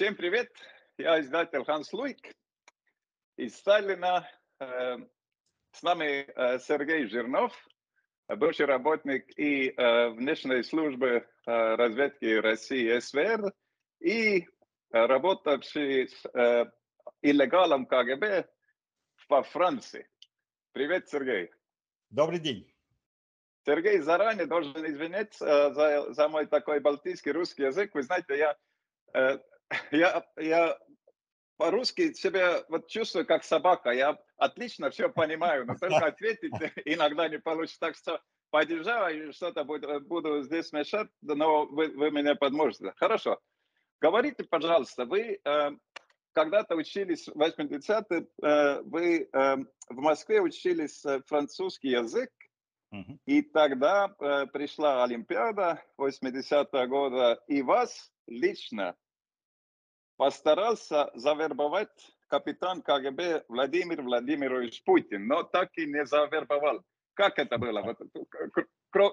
[0.00, 0.50] Всем привет!
[0.96, 2.34] Я издатель Ханс Луик
[3.36, 4.26] из Сталина.
[4.58, 4.96] Э,
[5.72, 7.52] с нами э, Сергей Жирнов,
[8.26, 13.52] бывший работник и э, внешней службы разведки России СВР
[14.00, 14.48] и
[14.90, 16.72] работавший с
[17.20, 18.48] иллегалом КГБ
[19.28, 20.08] во Франции.
[20.72, 21.50] Привет, Сергей.
[22.08, 22.74] Добрый день.
[23.66, 27.94] Сергей, заранее должен извиниться за, за мой такой балтийский русский язык.
[27.94, 29.40] Вы знаете, я
[29.90, 30.78] я, я
[31.56, 33.90] по-русски себя вот чувствую как собака.
[33.90, 36.52] Я отлично все понимаю, но только ответить
[36.84, 37.80] иногда не получится.
[37.80, 38.20] Так что
[38.50, 42.92] поддержаю, что-то буду, буду здесь мешать, но вы, вы меня подможете.
[42.96, 43.38] Хорошо.
[44.00, 45.70] Говорите, пожалуйста, вы э,
[46.32, 49.56] когда-то учились в 80-е, э, вы э,
[49.88, 52.30] в Москве учились э, французский язык,
[52.94, 53.18] uh-huh.
[53.26, 58.96] и тогда э, пришла Олимпиада 80-го года, и вас лично
[60.20, 61.88] постарался завербовать
[62.28, 66.82] капитан КГБ Владимир Владимирович Путин, но так и не завербовал.
[67.14, 67.80] Как это было?
[67.80, 67.98] Вот,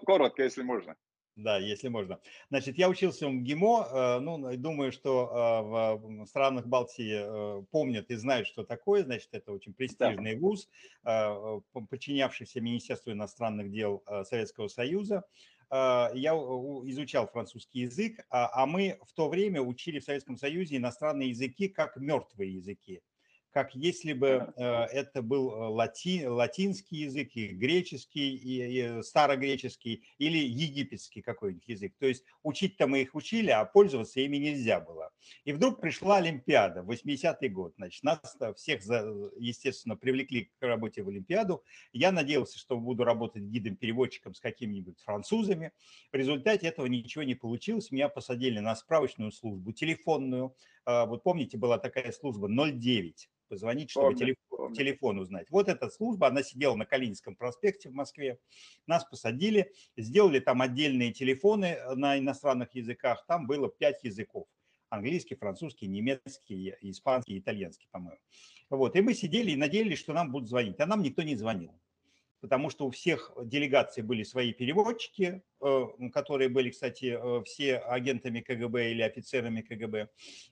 [0.05, 0.97] коротко, если можно.
[1.37, 2.19] Да, если можно.
[2.49, 8.09] Значит, я учился в МГИМО, э, ну, думаю, что э, в странах Балтии э, помнят
[8.09, 9.05] и знают, что такое.
[9.05, 10.41] Значит, это очень престижный да.
[10.41, 10.67] вуз,
[11.89, 15.23] подчинявшийся Министерству иностранных дел Советского Союза.
[15.69, 20.77] А, я изучал французский язык, а, а мы в то время учили в Советском Союзе
[20.77, 23.01] иностранные языки как мертвые языки
[23.57, 30.03] как если бы э, это был э, лати, латинский язык, и греческий, и, и старогреческий,
[30.19, 31.95] или египетский какой-нибудь язык.
[31.97, 35.09] То есть учить-то мы их учили, а пользоваться ими нельзя было.
[35.43, 37.73] И вдруг пришла Олимпиада, 80-й год.
[37.77, 38.19] Значит, нас
[38.57, 38.83] всех,
[39.39, 41.63] естественно, привлекли к работе в Олимпиаду.
[41.93, 45.71] Я надеялся, что буду работать гидом-переводчиком с какими-нибудь французами.
[46.11, 47.89] В результате этого ничего не получилось.
[47.89, 50.55] Меня посадили на справочную службу, телефонную.
[50.87, 54.75] А, вот помните, была такая служба 09 позвонить, чтобы помню, телефон, помню.
[54.75, 55.49] телефон узнать.
[55.49, 58.39] Вот эта служба, она сидела на Калининском проспекте в Москве.
[58.87, 63.25] Нас посадили, сделали там отдельные телефоны э, на иностранных языках.
[63.27, 64.47] Там было пять языков.
[64.87, 68.21] Английский, французский, немецкий, испанский, итальянский, по-моему.
[68.69, 68.95] Вот.
[68.95, 70.79] И мы сидели и надеялись, что нам будут звонить.
[70.79, 71.73] А нам никто не звонил
[72.39, 78.91] потому что у всех делегаций были свои переводчики, которые были, кстати, э, все агентами КГБ
[78.91, 80.09] или офицерами КГБ.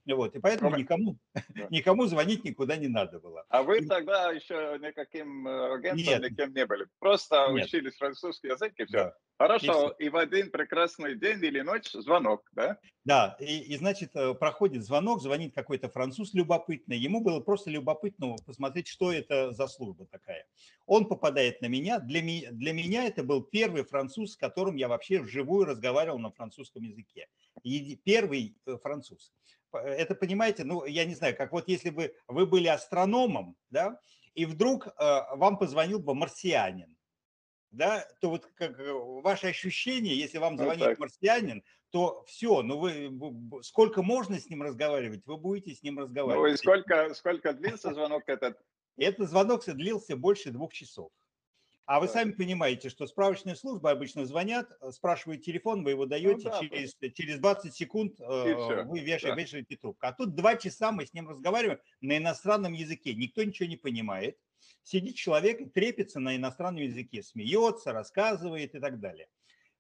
[0.08, 1.18] Вот, и поэтому никому,
[1.70, 3.46] никому звонить никуда не надо было.
[3.50, 6.32] А вы тогда еще никаким э, агентом Нет.
[6.32, 6.88] никем не были?
[7.00, 7.66] Просто Нет.
[7.66, 8.98] учились французский язык и все?
[8.98, 9.14] Да.
[9.38, 12.80] Хорошо, и, и в один прекрасный день или ночь звонок, да?
[13.04, 16.98] Да, и, и значит, проходит звонок, звонит какой-то француз любопытный.
[16.98, 20.48] Ему было просто любопытно посмотреть, что это за служба такая.
[20.86, 22.00] Он попадает на меня.
[22.00, 26.84] Для, для меня это был первый француз, с которым я вообще вживую разговаривал на французском
[26.84, 27.28] языке.
[27.64, 29.34] И первый э, француз.
[29.72, 34.00] Это, понимаете, ну, я не знаю, как вот если бы вы были астрономом, да,
[34.34, 34.92] и вдруг э,
[35.36, 36.96] вам позвонил бы марсианин,
[37.72, 42.62] да, то вот как э, ваше ощущение, если вам ну звонит вот марсианин, то все,
[42.62, 46.48] ну вы, сколько можно с ним разговаривать, вы будете с ним разговаривать.
[46.50, 48.58] Ну и сколько, сколько длился звонок этот?
[48.98, 51.12] Этот звонок длился больше двух часов.
[51.86, 56.46] А вы сами понимаете, что справочные службы обычно звонят, э, спрашивают телефон, вы его даете,
[56.46, 59.42] ну, да, через, через 20 секунд э, вы вешаете, да.
[59.42, 60.06] вешаете трубку.
[60.08, 64.38] А тут два часа мы с ним разговариваем на иностранном языке, никто ничего не понимает.
[64.82, 69.28] Сидит человек трепится на иностранном языке, смеется, рассказывает и так далее.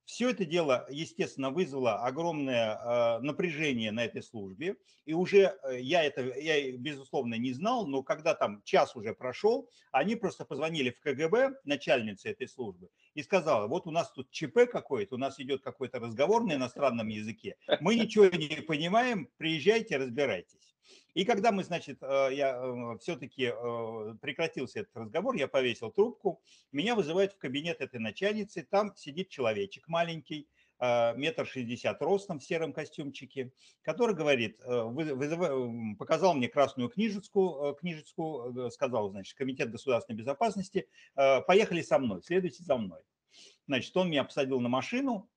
[0.05, 4.75] Все это дело, естественно, вызвало огромное э, напряжение на этой службе.
[5.05, 9.67] И уже э, я это, я, безусловно, не знал, но когда там час уже прошел,
[9.91, 14.69] они просто позвонили в КГБ, начальнице этой службы, и сказала, вот у нас тут ЧП
[14.71, 20.65] какой-то, у нас идет какой-то разговор на иностранном языке, мы ничего не понимаем, приезжайте, разбирайтесь.
[21.16, 26.42] И когда мы, значит, э, я э, все-таки э, прекратился этот разговор, я повесил трубку,
[26.74, 32.74] меня вызывают в кабинет этой начальницы, там сидит человечек маленький, метр шестьдесят ростом в сером
[32.74, 35.98] костюмчике, который говорит, вызыв...
[35.98, 42.76] показал мне красную книжечку, книжечку, сказал, значит, Комитет государственной безопасности, поехали со мной, следуйте за
[42.76, 43.00] мной.
[43.68, 45.29] Значит, он меня посадил на машину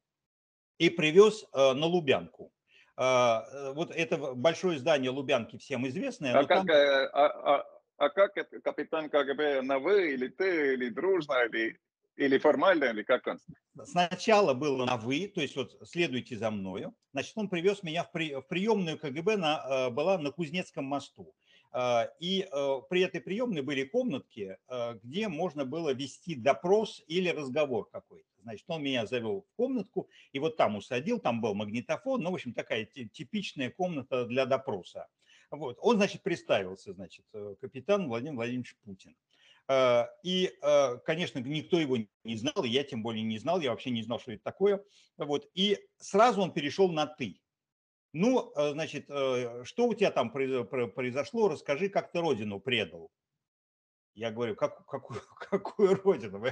[0.77, 2.53] и привез на Лубянку.
[3.01, 6.33] А, э, вот это большое здание Лубянки всем известное.
[6.33, 6.69] А как, там...
[6.69, 7.67] Э, а, а,
[7.97, 11.79] а как это капитан КГБ на вы, или ты, или дружно, или,
[12.17, 13.39] или формально, или как он?
[13.85, 16.93] Сначала было на вы, то есть вот следуйте за мною.
[17.13, 21.33] Значит, он привез меня в, при, в приемную КГБ, на, э, была на Кузнецком мосту.
[22.19, 22.49] И
[22.89, 24.57] при этой приемной были комнатки,
[25.03, 28.28] где можно было вести допрос или разговор какой-то.
[28.43, 32.35] Значит, он меня завел в комнатку и вот там усадил, там был магнитофон, ну, в
[32.35, 35.09] общем, такая типичная комната для допроса.
[35.51, 35.79] Вот.
[35.81, 37.25] Он, значит, представился, значит,
[37.61, 39.17] капитан Владимир Владимирович Путин.
[39.67, 43.91] А, и, а, конечно, никто его не знал, я тем более не знал, я вообще
[43.91, 44.83] не знал, что это такое.
[45.19, 45.49] Вот.
[45.55, 47.41] И сразу он перешел на «ты».
[48.15, 53.11] Ну, значит, что у тебя там произошло, расскажи, как ты родину предал.
[54.19, 55.21] Я говорю, как, какую,
[55.51, 56.43] какую родину?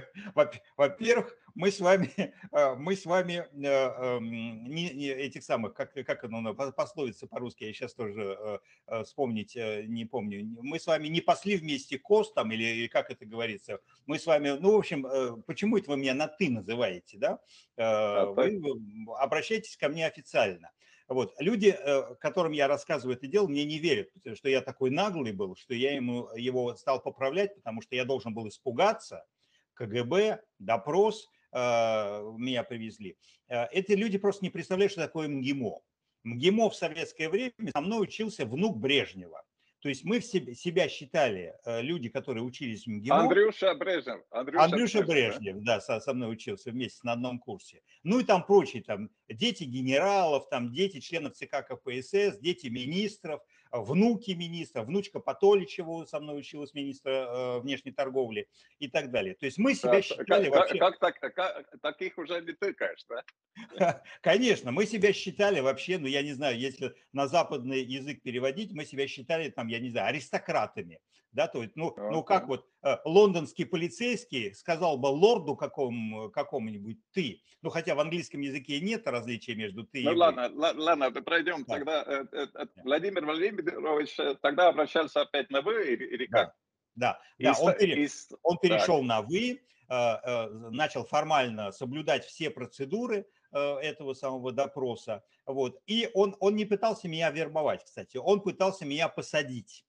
[0.76, 2.12] Во-первых, мы с вами,
[2.52, 7.64] э, мы с вами э, эм, не, не этих самых, как, как оно, пословица по-русски,
[7.64, 10.46] я сейчас тоже э, вспомнить не помню.
[10.62, 13.80] Мы с вами не пасли вместе кост там, или, или как это говорится.
[14.06, 17.40] Мы с вами, ну, в общем, почему это вы меня на «ты» называете, да?
[17.76, 18.62] Вы
[19.18, 20.70] обращайтесь ко мне официально.
[21.08, 21.34] Вот.
[21.38, 25.54] Люди, э, которым я рассказываю это дело, мне не верят, что я такой наглый был,
[25.54, 29.24] что я ему его стал поправлять, потому что я должен был испугаться.
[29.74, 31.58] КГБ, допрос, э,
[32.38, 33.16] меня привезли.
[33.48, 35.80] Э, эти люди просто не представляют, что такое МГИМО.
[36.24, 39.44] МГИМО в советское время со мной учился внук Брежнева.
[39.80, 43.20] То есть мы в себе, себя считали, э, люди, которые учились в МГИМО.
[43.20, 44.22] Андрюша Брежнев.
[44.30, 47.82] Андрюша, Андрюша Брежнев, Брежнев да, со, со мной учился вместе на одном курсе.
[48.02, 53.42] Ну и там прочие, там дети генералов, там дети членов ЦК КПСС, дети министров,
[53.80, 59.34] внуки министра, внучка Патоличева со мной училась министра э, внешней торговли и так далее.
[59.34, 60.78] То есть мы себя да, считали как, вообще...
[60.78, 64.02] Как, как, как, таких уже не тыкаешь, да?
[64.20, 68.84] Конечно, мы себя считали вообще, ну я не знаю, если на западный язык переводить, мы
[68.84, 71.00] себя считали там, я не знаю, аристократами.
[71.36, 76.96] Да, то есть, ну, ну как вот э, лондонский полицейский сказал бы лорду какому, какому-нибудь
[77.12, 80.72] ты, ну хотя в английском языке нет различия между ты ну, и ладно, вы.
[80.80, 81.74] ладно, пройдем да.
[81.74, 82.02] тогда.
[82.06, 86.54] Э, э, э, Владимир Владимирович э, тогда обращался опять на вы или, как?
[86.94, 88.08] Да, да, да он, пере,
[88.42, 89.06] он перешел так.
[89.06, 89.60] на вы,
[89.90, 95.24] э, начал формально соблюдать все процедуры, этого самого допроса.
[95.46, 95.80] Вот.
[95.86, 99.85] И он, он не пытался меня вербовать, кстати, он пытался меня посадить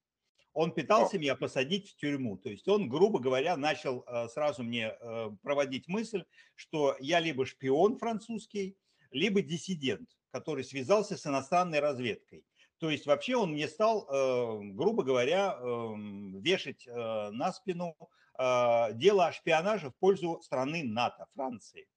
[0.58, 2.36] он пытался меня посадить в тюрьму.
[2.36, 6.24] То есть он, грубо говоря, начал э, сразу мне э, проводить мысль,
[6.56, 8.76] что я либо шпион французский,
[9.12, 12.44] либо диссидент, который связался с иностранной разведкой.
[12.80, 17.96] То есть вообще он мне стал, э, грубо говоря, эм, вешать на спину
[18.40, 21.88] дело о шпионаже в пользу страны НАТО, Франции.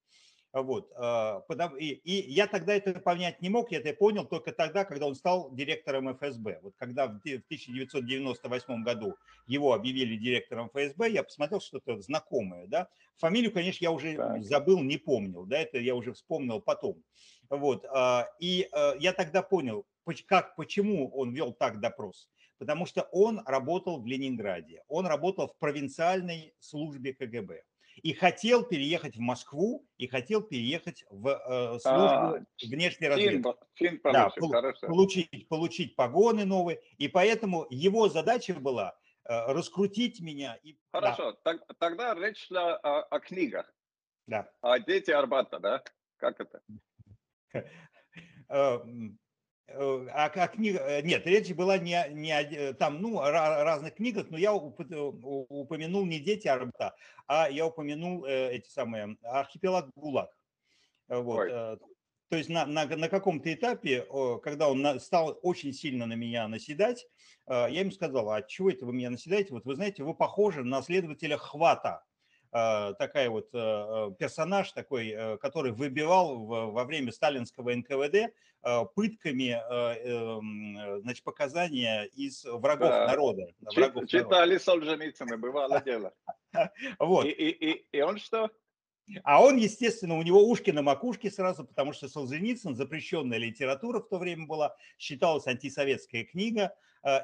[0.53, 0.91] Вот.
[0.97, 1.45] А,
[1.79, 5.15] и, и я тогда это понять не мог, я это понял только тогда, когда он
[5.15, 6.59] стал директором ФСБ.
[6.63, 9.17] Вот когда в 1998 году
[9.47, 12.89] его объявили директором ФСБ, я посмотрел что-то знакомое, да.
[13.19, 14.43] Фамилию, конечно, я уже так.
[14.43, 17.01] забыл, не помнил, да, это я уже вспомнил потом.
[17.49, 17.85] Вот.
[17.85, 19.87] А, и а, я тогда понял,
[20.27, 22.29] как, почему он вел так допрос.
[22.59, 27.63] Потому что он работал в Ленинграде, он работал в провинциальной службе КГБ
[28.03, 33.55] и хотел переехать в Москву, и хотел переехать в э, службу а, внешней разведки.
[33.75, 34.31] Чин, чин да,
[34.83, 40.59] получить, получить погоны новые, и поэтому его задача была э, раскрутить меня.
[40.63, 41.39] И, Хорошо, да.
[41.43, 43.73] так, тогда речь шла о, о книгах.
[44.27, 44.51] Да.
[44.61, 45.83] О дети Арбата, да?
[46.17, 46.63] Как это?
[49.73, 53.95] Э, а, а книга, э, нет, речь была не, не э, там, ну, о разных
[53.95, 56.95] книгах, но я упомянул не «Дети Арбата»,
[57.27, 60.31] а я упомянул эти самые «Архипелаг ГУЛАГ».
[61.09, 61.49] Вот.
[61.49, 64.07] То есть на, на, на каком-то этапе,
[64.43, 67.09] когда он стал очень сильно на меня наседать,
[67.49, 69.53] я ему сказал, а чего это вы меня наседаете?
[69.53, 72.05] Вот вы знаете, вы похожи на следователя Хвата.
[72.53, 78.35] Э, такая вот э, э, персонаж такой, который выбивал во время сталинского НКВД
[78.95, 83.07] пытками эм, значит, показания из врагов да.
[83.07, 83.55] народа.
[83.75, 84.65] Врагов Читали народа.
[84.65, 86.13] Солженицына, бывало дело.
[86.99, 87.25] Вот.
[87.25, 88.51] И, и, и, и он что?
[89.25, 94.09] А он, естественно, у него ушки на макушке сразу, потому что Солженицын, запрещенная литература в
[94.09, 96.75] то время была, считалась антисоветская книга,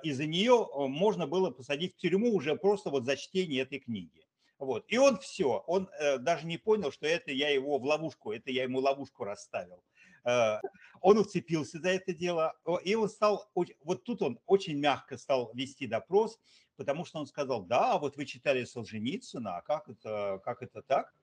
[0.03, 4.27] и за нее можно было посадить в тюрьму уже просто вот за чтение этой книги.
[4.59, 4.85] Вот.
[4.89, 8.51] И он все, он э, даже не понял, что это я его в ловушку, это
[8.51, 9.83] я ему ловушку расставил.
[10.25, 10.61] Э,
[11.01, 15.87] он уцепился за это дело, и он стал, вот тут он очень мягко стал вести
[15.87, 16.39] допрос,
[16.77, 21.15] потому что он сказал, да, вот вы читали Солженицына, а как это, как это так?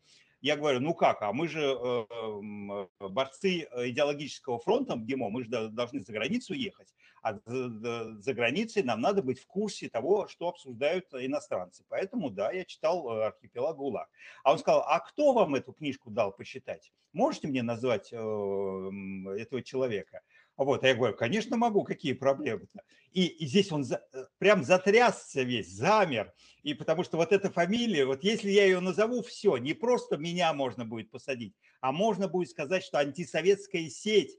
[0.43, 6.01] Я говорю, ну как, а мы же э, борцы идеологического фронта МГИМО, мы же должны
[6.01, 11.85] за границу ехать, а за границей нам надо быть в курсе того, что обсуждают иностранцы.
[11.87, 14.09] Поэтому, да, я читал э, «Архипелаг ГУЛАГ».
[14.43, 16.91] А он сказал, а кто вам эту книжку дал почитать?
[17.13, 20.23] Можете мне назвать э, этого человека?
[20.55, 22.83] Вот, а я говорю, конечно могу, какие проблемы-то?
[23.11, 26.31] И, и здесь он за, э, прям затрясся весь, замер.
[26.61, 30.53] И потому что вот эта фамилия, вот если я ее назову, все, не просто меня
[30.53, 34.37] можно будет посадить, а можно будет сказать, что антисоветская сеть,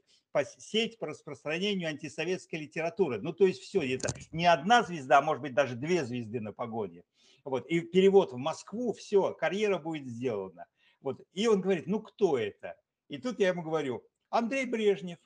[0.57, 3.19] сеть по распространению антисоветской литературы.
[3.21, 6.53] Ну, то есть все, это не одна звезда, а может быть даже две звезды на
[6.53, 7.03] погоде.
[7.43, 10.65] Вот, и перевод в Москву, все, карьера будет сделана.
[11.01, 12.75] Вот, и он говорит, ну, кто это?
[13.07, 15.19] И тут я ему говорю, Андрей Брежнев,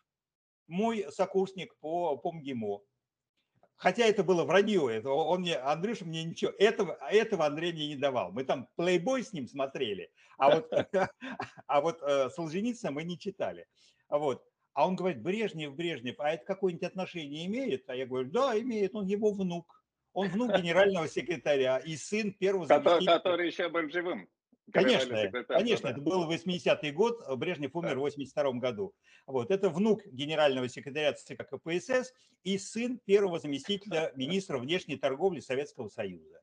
[0.70, 2.82] мой сокурсник по, по МГИМО.
[3.76, 7.96] Хотя это было вранье, это он мне, Андрюша мне ничего, этого, этого Андрей мне не
[7.96, 8.32] давал.
[8.32, 10.70] Мы там плейбой с ним смотрели, а вот,
[11.68, 13.68] а вот э, Солженицына мы не читали.
[14.10, 14.44] Вот.
[14.74, 17.90] А он говорит, Брежнев, Брежнев, а это какое-нибудь отношение имеет?
[17.90, 19.84] А я говорю, да, имеет, он его внук.
[20.14, 23.14] Он внук генерального секретаря и сын первого заместителя.
[23.14, 24.30] Который еще был живым.
[24.72, 28.94] Конечно, конечно, это был 80-й год, Брежнев умер в 82 году.
[29.26, 35.90] Вот, это внук генерального секретаря ЦК КПСС и сын первого заместителя министра внешней торговли Советского
[35.90, 36.42] Союза.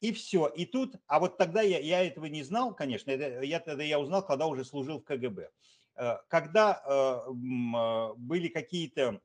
[0.00, 0.46] И все.
[0.48, 3.98] И тут, а вот тогда я, я этого не знал, конечно, это, я тогда я
[3.98, 5.50] узнал, когда уже служил в КГБ.
[5.96, 9.20] Э, когда э, э, были какие-то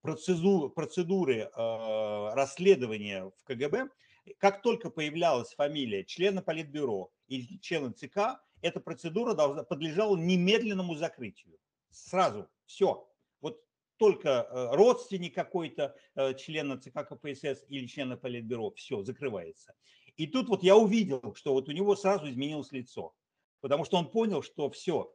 [0.00, 3.90] процедуры, процедуры расследования в КГБ,
[4.38, 11.58] как только появлялась фамилия члена Политбюро или члена ЦК, эта процедура должна, подлежала немедленному закрытию.
[11.88, 13.08] Сразу, все.
[13.40, 13.64] Вот
[13.96, 15.96] только родственник какой-то
[16.36, 19.74] члена ЦК КПСС или члена Политбюро, все, закрывается.
[20.16, 23.14] И тут вот я увидел, что вот у него сразу изменилось лицо,
[23.60, 25.14] потому что он понял, что все,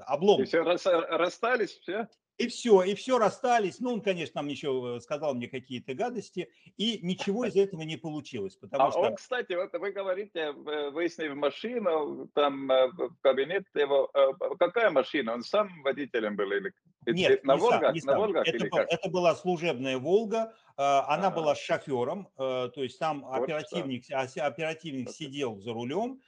[0.00, 0.42] облом.
[0.42, 2.08] И все расстались, все?
[2.38, 3.80] И все, и все расстались.
[3.80, 7.96] Ну, он, конечно, там еще э, сказал мне какие-то гадости, и ничего из этого не
[7.96, 8.56] получилось.
[8.56, 9.00] Потому а что...
[9.00, 14.10] он, кстати, вот вы говорите, вы с ним в машину, там э, в кабинет его.
[14.12, 15.32] Э, какая машина?
[15.32, 16.74] Он сам водителем был или
[17.06, 17.80] нет, на не Волгах?
[17.80, 20.52] Сам, не на Волгах это, был, это была служебная Волга.
[20.76, 21.36] Она ага.
[21.36, 24.44] была с шофером, то есть там вот оперативник, что.
[24.44, 26.20] оперативник сидел за рулем,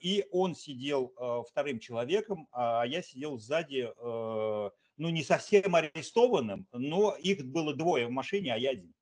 [0.00, 1.12] и он сидел
[1.50, 3.92] вторым человеком, а я сидел сзади
[5.02, 8.94] ну, не совсем арестованным, но их было двое в машине, а я один.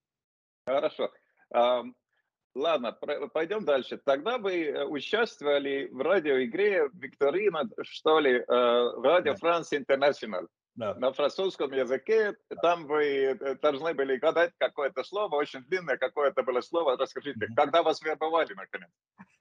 [0.66, 1.10] Хорошо.
[2.54, 2.92] Ладно,
[3.32, 4.00] пойдем дальше.
[4.04, 10.48] Тогда вы э, участвовали в радиоигре Викторина, что ли, э, в Радио Франс Интернационал.
[10.76, 10.94] Да.
[10.94, 16.60] На французском языке, там вы э, должны были гадать какое-то слово, очень длинное какое-то было
[16.60, 16.96] слово.
[16.96, 18.88] Расскажите, когда вас вербовали, наконец?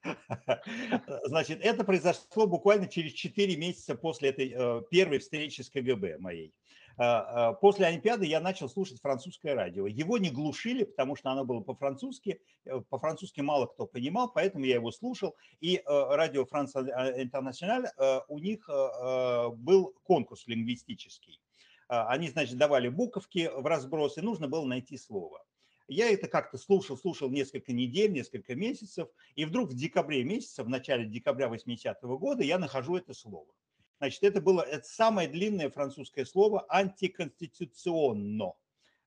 [1.24, 6.52] Значит, это произошло буквально через 4 месяца после этой э, первой встречи с КГБ моей.
[6.98, 9.86] Э, после Олимпиады я начал слушать французское радио.
[9.86, 12.40] Его не глушили, потому что оно было по-французски.
[12.88, 15.36] По-французски мало кто понимал, поэтому я его слушал.
[15.60, 17.86] И радио Франс Интернациональ,
[18.28, 19.69] у них был
[20.10, 21.40] конкурс лингвистический.
[21.86, 25.40] Они, значит, давали буковки в разброс, и нужно было найти слово.
[25.86, 30.68] Я это как-то слушал, слушал несколько недель, несколько месяцев, и вдруг в декабре месяце, в
[30.68, 33.52] начале декабря 80-го года я нахожу это слово.
[33.98, 38.54] Значит, это было это самое длинное французское слово «антиконституционно».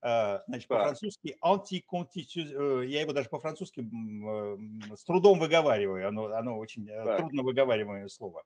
[0.02, 6.58] Э, значит, по-французски антиконституционно, э, я его даже по-французски э, с трудом выговариваю, оно, оно
[6.58, 7.18] очень так.
[7.20, 8.44] трудно выговариваемое слово.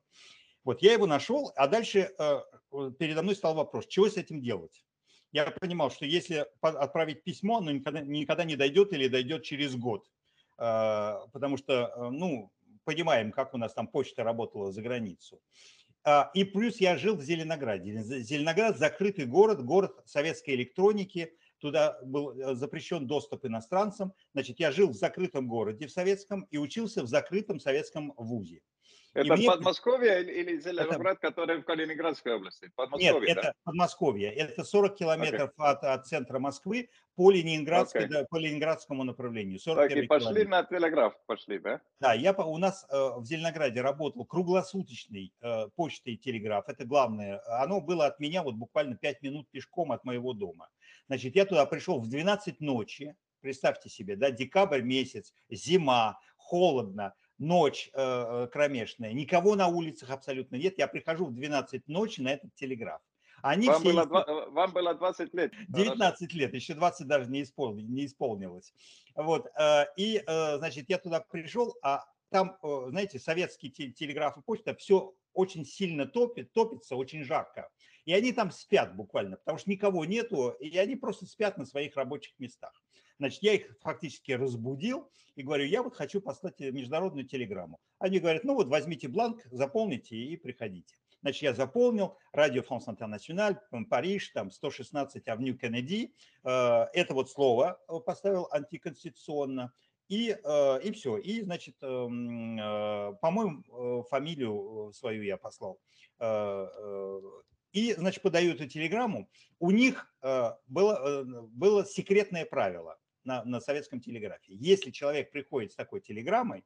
[0.67, 2.11] Вот я его нашел, а дальше
[2.99, 4.83] передо мной стал вопрос, чего с этим делать?
[5.31, 10.09] я понимал, что если отправить письмо, оно никогда, никогда не дойдет или дойдет через год.
[10.57, 12.51] А, потому что, э, ну,
[12.83, 15.39] понимаем, как у нас там почта работала за границу.
[16.03, 18.01] А, и плюс я жил в Зеленограде.
[18.01, 21.33] Зеленоград– закрытый город, город советской электроники.
[21.59, 24.13] Туда был э, запрещен доступ иностранцам.
[24.33, 28.61] Значит, я жил в закрытом городе в советском и учился в закрытом советском вузе.
[29.17, 29.47] Это мне...
[29.47, 31.27] Подмосковье или Зеленоград, это...
[31.27, 32.71] который в Калининградской области?
[32.75, 33.41] Подмосковье, Нет, да?
[33.41, 34.31] это Подмосковье.
[34.31, 35.65] Это 40 километров okay.
[35.65, 38.09] от, от центра Москвы по, Ленинградской, okay.
[38.09, 39.59] да, по Ленинградскому направлению.
[39.59, 40.49] так, и пошли километр.
[40.49, 41.81] на телеграф, пошли, да?
[41.99, 46.69] Да, я, у нас э, в Зеленограде работал круглосуточный э, почта и телеграф.
[46.69, 47.41] Это главное.
[47.61, 50.69] Оно было от меня вот буквально 5 минут пешком от моего дома.
[51.07, 53.15] Значит, я туда пришел в 12 ночи.
[53.41, 60.55] Представьте себе, да, декабрь месяц, зима, холодно ночь э, э, кромешная, никого на улицах абсолютно
[60.55, 60.77] нет.
[60.77, 63.01] Я прихожу в 12 ночи на этот телеграф.
[63.41, 63.93] Они вам, все...
[63.93, 65.53] было, э, вам было 20 лет.
[65.69, 67.75] 19 лет, еще 20 даже не, испол...
[67.75, 68.73] не исполнилось.
[69.15, 74.75] Вот, э, и, э, значит, я туда пришел, а там, знаете, советский телеграф и почта,
[74.75, 77.69] все очень сильно топит, топится, очень жарко.
[78.03, 81.95] И они там спят буквально, потому что никого нету, и они просто спят на своих
[81.95, 82.73] рабочих местах.
[83.19, 87.79] Значит, я их фактически разбудил и говорю, я вот хочу послать международную телеграмму.
[87.99, 90.95] Они говорят, ну вот возьмите бланк, заполните и приходите.
[91.21, 93.57] Значит, я заполнил Радио Франс Интернациональ,
[93.89, 96.13] Париж, там 116 Авню Кеннеди.
[96.43, 99.73] Это вот слово поставил антиконституционно.
[100.09, 101.17] И, и все.
[101.17, 103.63] И, значит, по-моему,
[104.09, 105.79] фамилию свою я послал.
[107.73, 109.27] И, значит, подаю эту телеграмму.
[109.59, 110.13] У них
[110.67, 112.97] было, было секретное правило
[113.27, 114.53] на, на советском телеграфе.
[114.55, 116.63] Если человек приходит с такой телеграммой,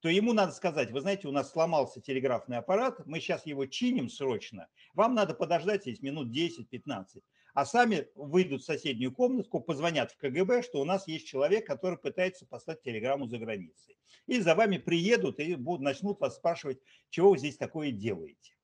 [0.00, 4.08] то ему надо сказать, вы знаете, у нас сломался телеграфный аппарат, мы сейчас его чиним
[4.08, 7.22] срочно, вам надо подождать здесь минут 10-15,
[7.54, 11.98] а сами выйдут в соседнюю комнатку, позвонят в КГБ, что у нас есть человек, который
[11.98, 13.98] пытается послать телеграмму за границей.
[14.26, 16.78] И за вами приедут и будут, начнут вас спрашивать,
[17.10, 18.57] чего вы здесь такое делаете.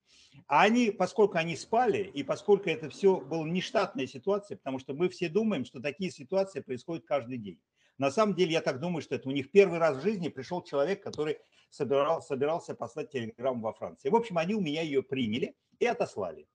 [0.46, 5.08] А они, поскольку они спали, и поскольку это все была нештатная ситуация, потому что мы
[5.08, 7.58] все думаем, что такие ситуации происходят каждый день.
[7.98, 10.62] На самом деле, я так думаю, что это у них первый раз в жизни пришел
[10.62, 11.38] человек, который
[11.70, 14.08] собирал, собирался послать телеграмму во Франции.
[14.08, 16.46] В общем, они у меня ее приняли и отослали.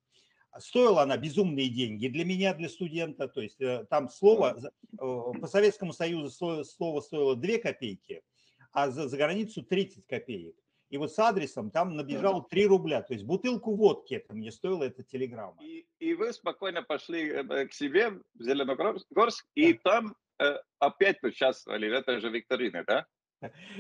[0.58, 3.28] Стоила она безумные деньги для меня, для студента.
[3.28, 8.24] То есть э, там слово, э, по Советскому Союзу слово стоило 2 копейки,
[8.72, 10.56] а за, за границу 30 копеек.
[10.90, 13.02] И вот с адресом там набежало 3 рубля.
[13.02, 15.64] То есть бутылку водки это мне стоила эта телеграмма.
[15.64, 21.90] И, и вы спокойно пошли э, к себе в Зеленогорск, и там Э, опять участвовали
[21.90, 23.06] в этой же викторине, да?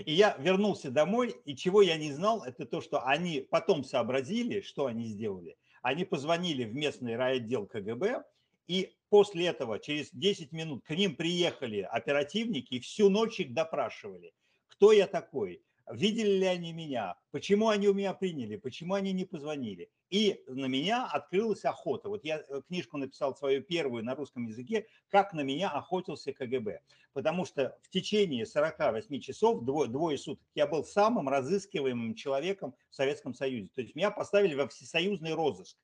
[0.05, 4.61] И я вернулся домой, и чего я не знал, это то, что они потом сообразили,
[4.61, 5.57] что они сделали.
[5.81, 8.23] Они позвонили в местный райотдел КГБ,
[8.67, 14.33] и после этого, через 10 минут, к ним приехали оперативники и всю ночь их допрашивали.
[14.67, 15.63] Кто я такой?
[15.91, 19.89] Видели ли они меня, почему они у меня приняли, почему они не позвонили.
[20.09, 22.09] И на меня открылась охота.
[22.09, 26.81] Вот я э, книжку написал свою первую на русском языке, как на меня охотился КГБ.
[27.13, 32.95] Потому что в течение 48 часов, двое, двое суток, я был самым разыскиваемым человеком в
[32.95, 33.69] Советском Союзе.
[33.73, 35.77] То есть меня поставили во всесоюзный розыск.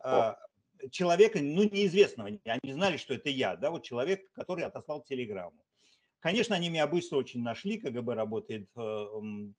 [0.00, 0.08] О.
[0.08, 0.38] А,
[0.90, 5.62] человека, ну, неизвестного, они знали, что это я, да, вот человек, который отослал телеграмму.
[6.22, 9.06] Конечно, они меня быстро очень нашли, КГБ работает э,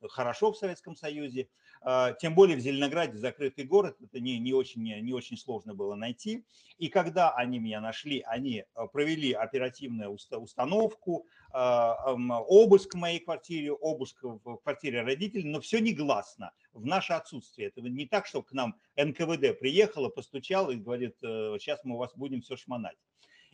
[0.10, 1.50] хорошо в Советском Союзе,
[1.82, 5.96] а, тем более в Зеленограде закрытый город, это не, не, очень, не очень сложно было
[5.96, 6.46] найти.
[6.78, 13.74] И когда они меня нашли, они э, провели оперативную установку, а, обыск в моей квартире,
[13.74, 17.68] обыск в квартире родителей, но все негласно, в наше отсутствие.
[17.68, 21.98] Это не так, что к нам НКВД приехала, постучала и говорит, сейчас э, мы у
[21.98, 22.96] вас будем все шмонать.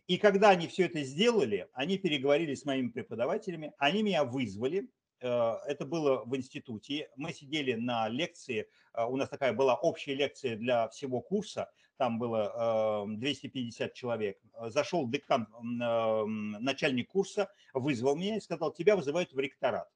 [0.09, 4.89] И когда они все это сделали, они переговорили с моими преподавателями, они меня вызвали,
[5.21, 5.27] э,
[5.67, 7.11] это было в институте.
[7.15, 12.17] Мы сидели на лекции, э, у нас такая была общая лекция для всего курса, там
[12.17, 14.39] было 250 э, человек.
[14.69, 19.89] Зашел декан, начальник курса, вызвал меня и сказал, тебя вызывают в ректорат.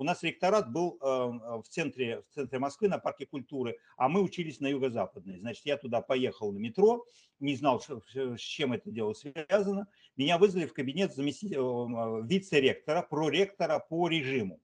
[0.00, 4.22] У нас ректорат был э, в центре, в центре Москвы на парке культуры, а мы
[4.22, 5.40] учились на юго-западной.
[5.40, 7.04] Значит, я туда поехал на метро,
[7.38, 9.88] не знал, с чем это дело связано.
[10.16, 14.58] Меня вызвали в кабинет заместителя, э, вице-ректора, проректора по режиму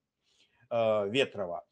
[0.71, 1.67] э, Ветрова.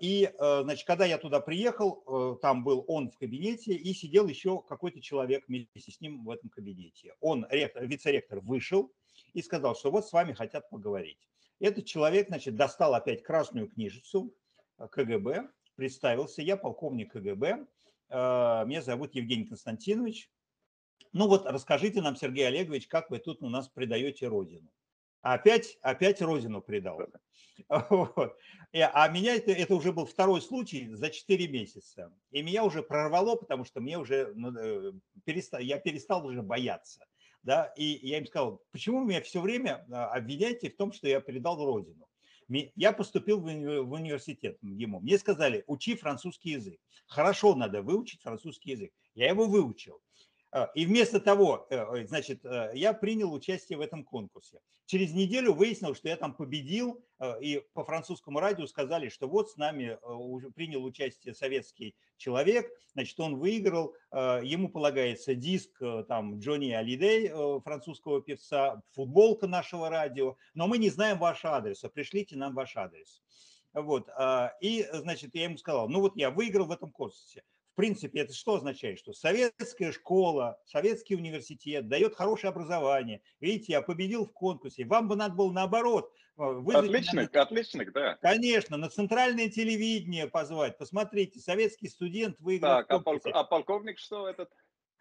[0.00, 5.02] И, значит, когда я туда приехал, там был он в кабинете и сидел еще какой-то
[5.02, 7.14] человек вместе с ним в этом кабинете.
[7.20, 8.90] Он, вице-ректор, вышел
[9.34, 11.18] и сказал, что вот с вами хотят поговорить.
[11.60, 14.34] Этот человек, значит, достал опять красную книжицу
[14.78, 17.66] э, КГБ, представился, я полковник КГБ,
[18.08, 20.30] э, меня зовут Евгений Константинович.
[21.12, 24.72] Ну вот расскажите нам, Сергей Олегович, как вы тут у нас предаете Родину.
[25.20, 27.00] Опять, опять Родину предал.
[27.90, 28.38] Вот.
[28.72, 32.10] А меня это, это уже был второй случай за 4 месяца.
[32.30, 34.92] И меня уже прорвало, потому что мне уже ну, э,
[35.24, 37.04] перестал, я перестал уже бояться
[37.42, 41.20] да, и я им сказал, почему меня все время а, обвиняете в том, что я
[41.20, 42.06] предал родину?
[42.74, 45.00] Я поступил в университет МГИМО.
[45.00, 46.80] Мне сказали, учи французский язык.
[47.06, 48.92] Хорошо, надо выучить французский язык.
[49.14, 50.00] Я его выучил.
[50.52, 54.60] А, и вместо того, э, значит, э, я принял участие в этом конкурсе.
[54.84, 59.50] Через неделю выяснилось, что я там победил, э, и по французскому радио сказали, что вот
[59.50, 59.96] с нами
[60.56, 65.70] принял участие советский человек, значит, он выиграл, ему полагается диск
[66.08, 67.28] там Джонни Алидей,
[67.62, 72.76] французского певца, футболка нашего радио, но мы не знаем ваш адрес, а пришлите нам ваш
[72.76, 73.22] адрес.
[73.72, 74.08] Вот,
[74.60, 77.42] и, значит, я ему сказал, ну вот я выиграл в этом конкурсе
[77.80, 78.98] принципе, это что означает?
[78.98, 83.22] Что советская школа, советский университет дает хорошее образование.
[83.40, 84.84] Видите, я победил в конкурсе.
[84.84, 86.12] Вам бы надо было наоборот.
[86.36, 87.42] Э, отличник, на...
[87.42, 88.16] отличник, да.
[88.16, 90.76] Конечно, на центральное телевидение позвать.
[90.76, 93.22] Посмотрите, советский студент выиграл Так, а, полк...
[93.26, 94.50] а полковник что этот?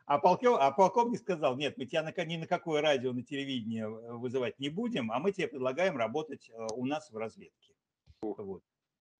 [0.06, 0.58] А, полков...
[0.60, 2.26] а полковник сказал, нет, мы тебя на...
[2.26, 6.50] ни на какое радио, на телевидение э, вызывать не будем, а мы тебе предлагаем работать
[6.50, 7.74] э, у нас в разведке.
[8.22, 8.64] Вот.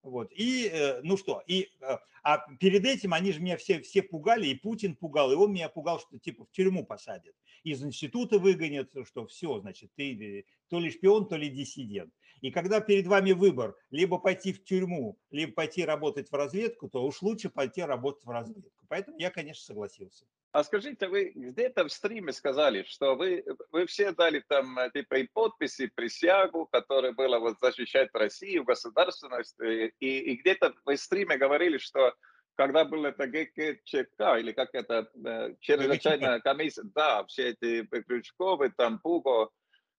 [0.02, 0.32] Вот.
[0.32, 4.48] И, э, ну что, и, э, а перед этим они же меня все, все пугали,
[4.48, 8.92] и Путин пугал, и он меня пугал, что типа в тюрьму посадят, из института выгонят,
[9.06, 12.14] что все, значит, ты то ли шпион, то ли диссидент.
[12.42, 17.06] И когда перед вами выбор, либо пойти в тюрьму, либо пойти работать в разведку, то
[17.06, 18.86] уж лучше пойти работать в разведку.
[18.88, 20.26] Поэтому я, конечно, согласился.
[20.52, 25.20] А скажите, вы где-то в стриме сказали, что вы, вы все дали там э, типа
[25.20, 31.78] и подписи, присягу, которая была вот защищать Россию, государственность, и, и где-то в стриме говорили,
[31.78, 32.16] что
[32.56, 39.00] когда был это ГКЧК, или как это, э, чрезвычайная комиссия, да, все эти Крючковы, там,
[39.00, 39.52] Пуго,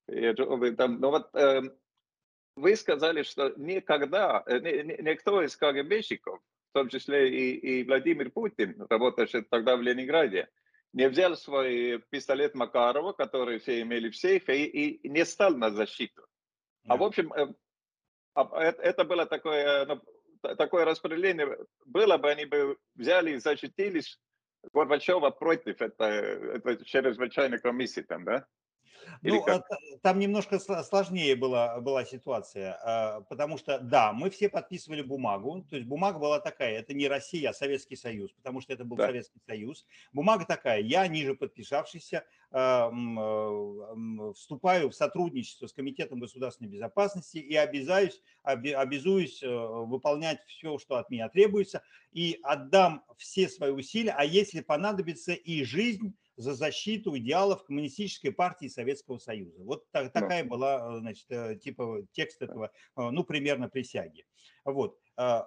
[0.08, 0.34] и,
[0.76, 1.62] там, ну вот э,
[2.56, 8.86] вы сказали, что никогда, э, никто из КГБщиков в том числе и, и Владимир Путин,
[8.88, 10.48] работавший тогда в Ленинграде,
[10.92, 15.70] не взял свой пистолет Макарова, который все имели в сейфе, и, и не стал на
[15.70, 16.26] защиту.
[16.88, 17.52] А в общем, э,
[18.34, 20.00] а, это было такое, ну,
[20.56, 21.58] такое распределение.
[21.84, 24.18] Было бы, они бы взяли и защитились
[24.72, 28.46] Горбачева против этой, этой чрезвычайной комиссии там, да?
[29.22, 29.66] Ну, как?
[30.02, 35.76] там немножко сложнее была, была ситуация, а, потому что, да, мы все подписывали бумагу, то
[35.76, 39.06] есть бумага была такая, это не Россия, а Советский Союз, потому что это был да.
[39.06, 39.86] Советский Союз.
[40.12, 47.54] Бумага такая, я, ниже подписавшийся, а, а, вступаю в сотрудничество с Комитетом государственной безопасности и
[47.56, 51.82] обязаюсь, обязуюсь э, выполнять все, что от меня требуется,
[52.12, 58.68] и отдам все свои усилия, а если понадобится и жизнь, за защиту идеалов коммунистической партии
[58.68, 59.62] Советского Союза.
[59.62, 64.24] Вот так, такая была, значит, э, типа текст этого, э, ну, примерно присяги.
[64.64, 64.98] Вот.
[65.16, 65.46] А,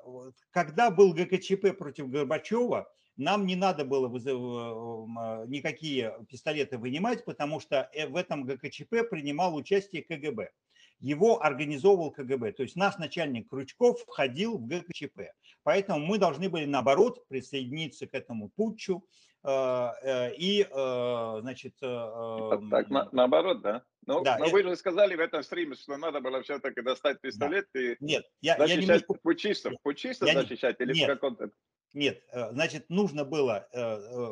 [0.52, 7.90] когда был ГКЧП против Горбачева, нам не надо было э, никакие пистолеты вынимать, потому что
[8.08, 10.52] в этом ГКЧП принимал участие КГБ.
[11.00, 12.54] Его организовывал КГБ.
[12.54, 15.34] То есть наш начальник Крючков входил в ГКЧП.
[15.64, 21.76] Поэтому мы должны были, наоборот, присоединиться к этому путчу, Э, э, и, э, значит...
[21.80, 23.84] Так, на, наоборот, да?
[24.06, 24.54] Ну, да, но это...
[24.54, 27.80] вы же сказали в этом стриме, что надо было все-таки достать пистолет да.
[27.80, 29.14] и нет, я, защищать я немножко...
[29.16, 29.74] пучистов.
[29.82, 31.50] Пучистов я защищать или нет, в каком-то...
[31.94, 33.68] Нет, значит, нужно было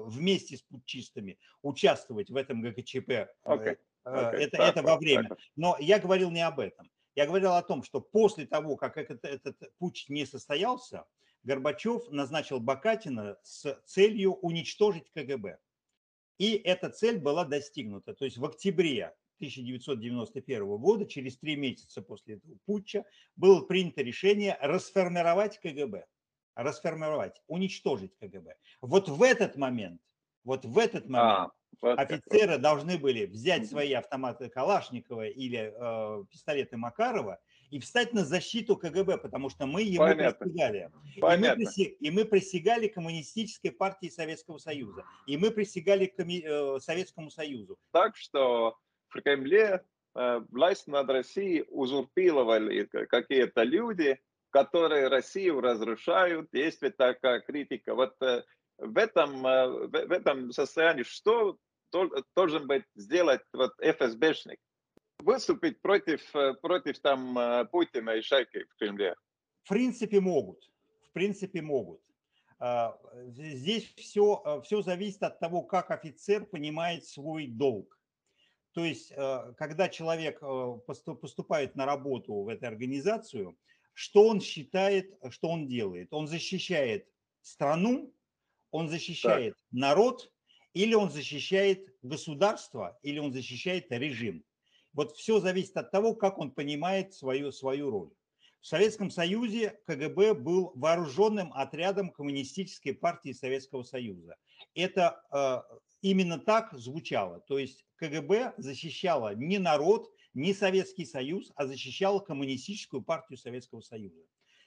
[0.08, 3.10] вместе с путчистами участвовать в этом ГКЧП.
[3.46, 3.78] Okay.
[4.04, 4.32] Okay.
[4.32, 5.30] Это, так, это во время.
[5.30, 5.38] Так.
[5.56, 6.90] Но я говорил не об этом.
[7.16, 11.06] Я говорил о том, что после того, как этот, этот путь не состоялся,
[11.44, 15.58] Горбачев назначил Бакатина с целью уничтожить КГБ.
[16.38, 18.14] И эта цель была достигнута.
[18.14, 24.58] То есть в октябре 1991 года, через три месяца после этого путча, было принято решение
[24.62, 26.06] расформировать КГБ.
[26.56, 28.56] Расформировать, уничтожить КГБ.
[28.82, 30.02] Вот в этот момент,
[30.44, 36.26] вот в этот а, момент а, офицеры должны были взять свои автоматы Калашникова или э,
[36.30, 37.40] пистолеты Макарова
[37.72, 40.46] и встать на защиту КГБ, потому что мы ему Понятно.
[40.46, 40.92] присягали.
[41.20, 41.62] Понятно.
[41.62, 45.06] И, мы присягали, и мы присягали Коммунистической партии Советского Союза.
[45.26, 47.78] И мы присягали коми, э, Советскому Союзу.
[47.92, 49.84] Так что в Кремле
[50.16, 56.50] э, власть над Россией узурпировали какие-то люди, которые Россию разрушают.
[56.52, 57.96] Есть ведь такая критика.
[57.96, 58.44] Вот э,
[58.80, 61.58] в этом, в этом состоянии что
[62.36, 64.60] должен быть сделать вот ФСБшник?
[65.24, 69.16] Выступить против, э, против там э, Путина и шайки в Кремле?
[69.64, 70.72] В принципе могут.
[71.10, 72.02] В принципе могут.
[72.60, 77.98] А, здесь все, э, все зависит от того, как офицер понимает свой долг.
[78.74, 79.14] То есть,
[79.58, 83.58] когда человек поступает на работу в эту организацию,
[83.94, 86.08] что он считает, что он делает?
[86.14, 87.06] Он защищает
[87.42, 88.14] страну,
[88.72, 89.64] он защищает так.
[89.74, 90.32] народ,
[90.74, 94.46] или он защищает государство, или он защищает режим.
[94.94, 98.10] Вот все зависит от того, как он понимает свою, свою роль.
[98.62, 104.36] В Советском Союзе КГБ был вооруженным отрядом Коммунистической партии Советского Союза.
[104.76, 107.40] Это э, именно так звучало.
[107.42, 114.22] То есть КГБ защищала не народ, не Советский Союз, а защищала Коммунистическую партию Советского Союза.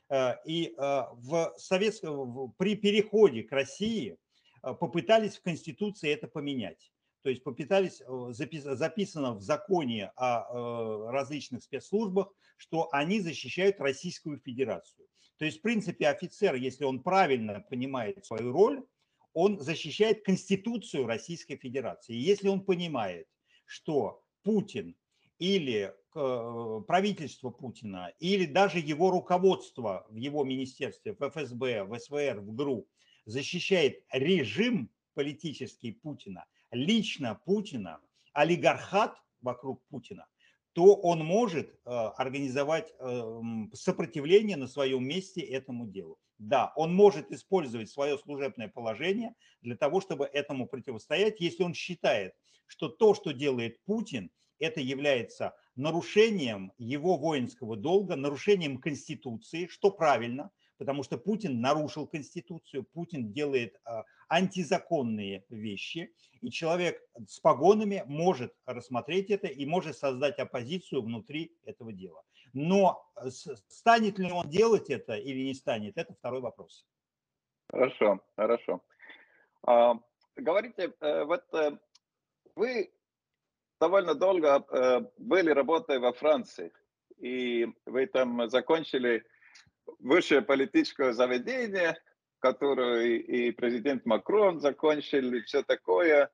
[0.09, 4.17] Э, и э, в советском, при переходе к России
[4.63, 6.91] э, попытались в Конституции это поменять
[7.25, 8.33] то есть попытались, э,
[8.77, 15.09] записано в законе о э, различных спецслужбах, что они защищают Российскую Федерацию.
[15.39, 18.85] То есть, в принципе, офицер, если он правильно понимает свою роль,
[19.33, 22.15] он защищает Конституцию Российской Федерации.
[22.15, 23.27] И если он понимает,
[23.65, 24.95] что Путин
[25.39, 32.41] или э, правительство Путина, или даже его руководство в его министерстве, в ФСБ, в СВР,
[32.41, 32.87] в ГРУ
[33.25, 38.01] защищает режим политический Путина, лично Путина,
[38.33, 40.27] олигархат вокруг Путина,
[40.73, 43.41] то он может э, организовать э,
[43.73, 46.19] сопротивление на своем месте этому делу.
[46.39, 52.35] Да, он может использовать свое служебное положение для того, чтобы этому противостоять, если он считает,
[52.67, 60.51] что то, что делает Путин, это является нарушением его воинского долга, нарушением Конституции, что правильно–
[60.79, 68.55] потому что Путин нарушил Конституцию, Путин делает а, антизаконные вещи, и человек с погонами может
[68.67, 72.23] рассмотреть это и может создать оппозицию внутри этого дела.
[72.53, 73.11] Но
[73.69, 76.87] станет ли он делать это или не станет, это второй вопрос.
[77.71, 78.83] Хорошо, хорошо.
[79.63, 79.99] А,
[80.37, 81.79] говорите, э, вот э,
[82.55, 82.93] вы
[83.81, 86.73] довольно долго э, были работая во Франции,
[87.19, 89.25] и вы там закончили
[89.99, 91.97] высшее политическое заведение,
[92.45, 96.31] которое и президент Макрон закончил, и все такое.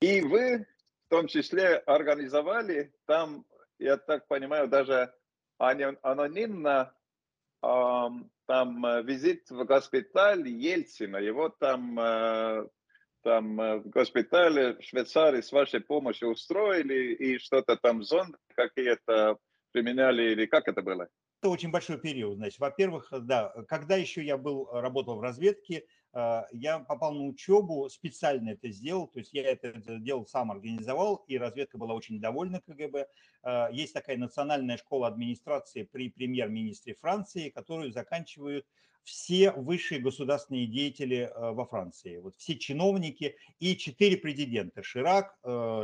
[0.00, 0.66] И вы
[1.06, 3.46] в том числе организовали там,
[3.78, 5.14] я так понимаю, даже
[5.56, 6.92] анонимно
[7.62, 11.16] там э, визит в госпиталь Ельцина.
[11.16, 12.68] Его там, э,
[13.22, 19.38] там э, в госпитале в Швейцарии с вашей помощью устроили и что-то там зонд какие-то
[19.72, 21.08] применяли или как это было?
[21.40, 22.36] Это очень большой период.
[22.36, 28.50] Значит, во-первых, да, когда еще я был, работал в разведке, я попал на учебу, специально
[28.50, 33.06] это сделал, то есть я это делал сам, организовал, и разведка была очень довольна КГБ.
[33.70, 38.66] Есть такая национальная школа администрации при премьер-министре Франции, которую заканчивают
[39.06, 45.38] все высшие государственные деятели а, во Франции, вот все чиновники и четыре президента, Ширак,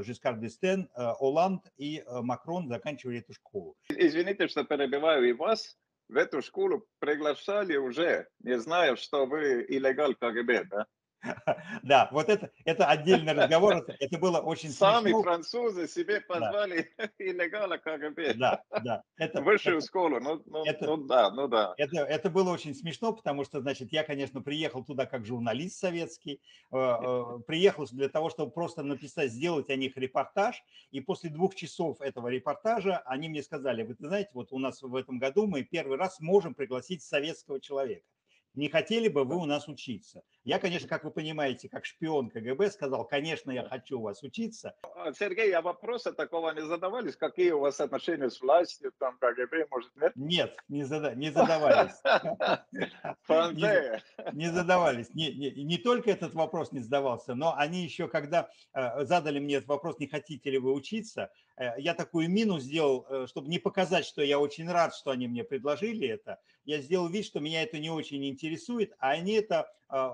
[0.05, 3.77] Жискар Дестен, Оланд и Макрон заканчивали эту школу.
[3.89, 10.15] Извините, что перебиваю и вас, в эту школу приглашали уже, не знаю, что вы илlegал
[10.15, 10.87] КГБ, да?
[11.83, 15.23] Да, вот это, это отдельный разговор, это, было очень Сами смешно.
[15.23, 17.09] французы себе позвали да.
[17.19, 18.35] нелегала КГБ.
[18.35, 19.03] Да, да.
[19.17, 21.75] Это, Высшую это, школу, ну, ну, это, ну да, ну да.
[21.77, 26.41] Это, это было очень смешно, потому что, значит, я, конечно, приехал туда как журналист советский,
[26.73, 31.55] э, э, приехал для того, чтобы просто написать, сделать о них репортаж, и после двух
[31.55, 35.63] часов этого репортажа они мне сказали, вы знаете, вот у нас в этом году мы
[35.63, 38.05] первый раз можем пригласить советского человека
[38.55, 40.23] не хотели бы вы у нас учиться?
[40.45, 44.75] Я, конечно, как вы понимаете, как шпион КГБ сказал, конечно, я хочу у вас учиться.
[44.83, 47.17] А, Сергей, а вопроса такого не задавались?
[47.17, 50.13] Какие у вас отношения с властью, там, КГБ, может, нет?
[50.17, 51.95] Нет, не, зада не задавались.
[54.33, 55.15] Не задавались.
[55.15, 59.99] Не только этот вопрос не задавался, но они еще, когда э, задали мне этот вопрос,
[59.99, 64.23] не хотите ли вы учиться, э, я такую мину сделал, э, чтобы не показать, что
[64.23, 66.39] я очень рад, что они мне предложили это.
[66.65, 69.71] Я сделал вид, что меня это не очень интересует, а они это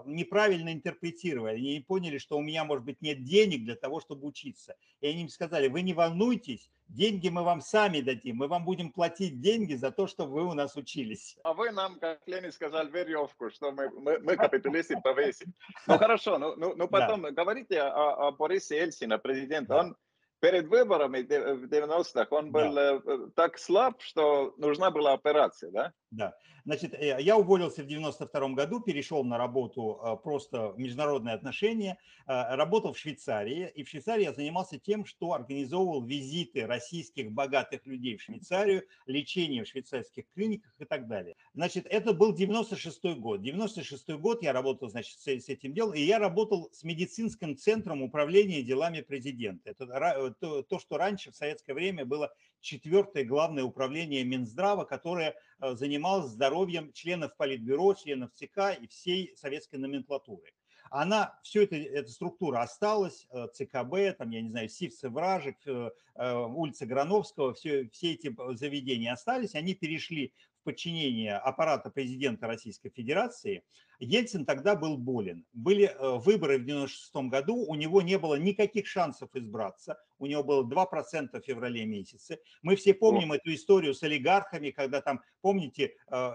[0.06, 1.56] неправильно интерпретировали.
[1.56, 4.76] Они не поняли, что у меня, может быть, нет денег для того, чтобы учиться.
[5.00, 8.92] И они им сказали, вы не волнуйтесь, деньги мы вам сами дадим, мы вам будем
[8.92, 11.36] платить деньги за то, чтобы вы у нас учились.
[11.44, 15.54] А вы нам, как Ленин сказал, веревку, что мы, мы, мы капиталисты повесим.
[15.86, 17.30] Ну хорошо, ну, ну, ну потом да.
[17.30, 19.68] говорите о, о Борисе Эльсине, президент.
[19.68, 19.80] Да.
[19.80, 19.96] Он
[20.40, 23.00] перед выборами в 90-х, он был да.
[23.04, 25.92] Э, так слаб, что нужна была операция, да?
[26.10, 26.34] Да.
[26.64, 31.98] Значит, э, я уволился в 92 году, перешел на работу э, просто в международные отношения,
[32.26, 37.84] э, работал в Швейцарии, и в Швейцарии я занимался тем, что организовывал визиты российских богатых
[37.84, 41.36] людей в Швейцарию, лечение в швейцарских клиниках и так далее.
[41.52, 43.42] Значит, это был 96 год.
[43.42, 48.62] 96 год я работал, значит, с этим делом, и я работал с медицинским центром управления
[48.62, 49.70] делами президента.
[49.70, 56.30] Это то, то что раньше в советское время было четвертое главное управление Минздрава, которое занималось
[56.30, 60.52] здоровьем членов Политбюро, членов ЦК и всей советской номенклатуры.
[60.90, 65.90] Она, все это, эта структура осталась, э, ЦКБ, там, я не знаю, Сивцы, Вражек, э,
[66.14, 70.32] э, улица Грановского, все, все эти заведения остались, они перешли
[70.68, 73.62] подчинение аппарата президента Российской Федерации,
[74.00, 75.46] Ельцин тогда был болен.
[75.54, 80.44] Были э, выборы в 1996 году, у него не было никаких шансов избраться, у него
[80.44, 82.38] было 2% в феврале месяце.
[82.60, 86.32] Мы все помним эту историю с олигархами, когда там, помните, э,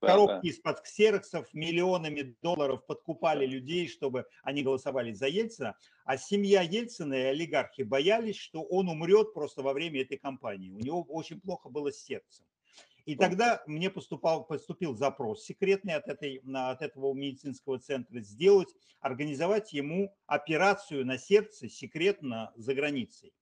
[0.00, 7.12] коробки из-под ксероксов миллионами долларов подкупали людей, чтобы они голосовали за Ельцина, а семья Ельцина
[7.12, 10.70] и олигархи боялись, что он умрет просто во время этой кампании.
[10.70, 12.46] У него очень плохо было с сердцем.
[13.04, 19.74] И тогда мне поступал, поступил запрос секретный от, этой, от этого медицинского центра сделать, организовать
[19.74, 23.34] ему операцию на сердце секретно за границей.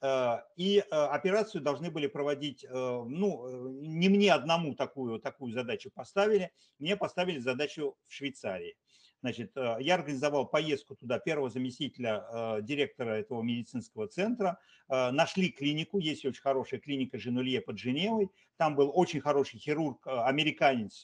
[0.00, 5.90] Э, и э, операцию должны были проводить, э, ну, не мне одному такую, такую задачу
[5.90, 8.76] поставили, мне поставили задачу в Швейцарии.
[9.24, 14.58] Значит, э, я организовал поездку туда первого заместителя э, директора этого медицинского центра.
[14.90, 18.28] Э, нашли клинику, есть очень хорошая клиника Женулье под Женевой.
[18.58, 21.00] Там был очень хороший хирург, американец,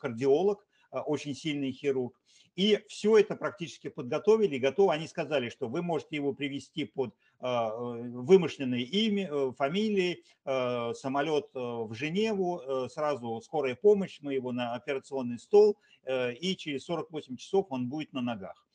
[0.00, 0.66] кардиолог,
[1.02, 2.20] очень сильный хирург.
[2.54, 4.94] И все это практически подготовили, готовы.
[4.94, 13.42] Они сказали, что вы можете его привести под вымышленное имя, фамилии, самолет в Женеву, сразу
[13.42, 15.76] скорая помощь, мы его на операционный стол,
[16.08, 18.66] и через 48 часов он будет на ногах.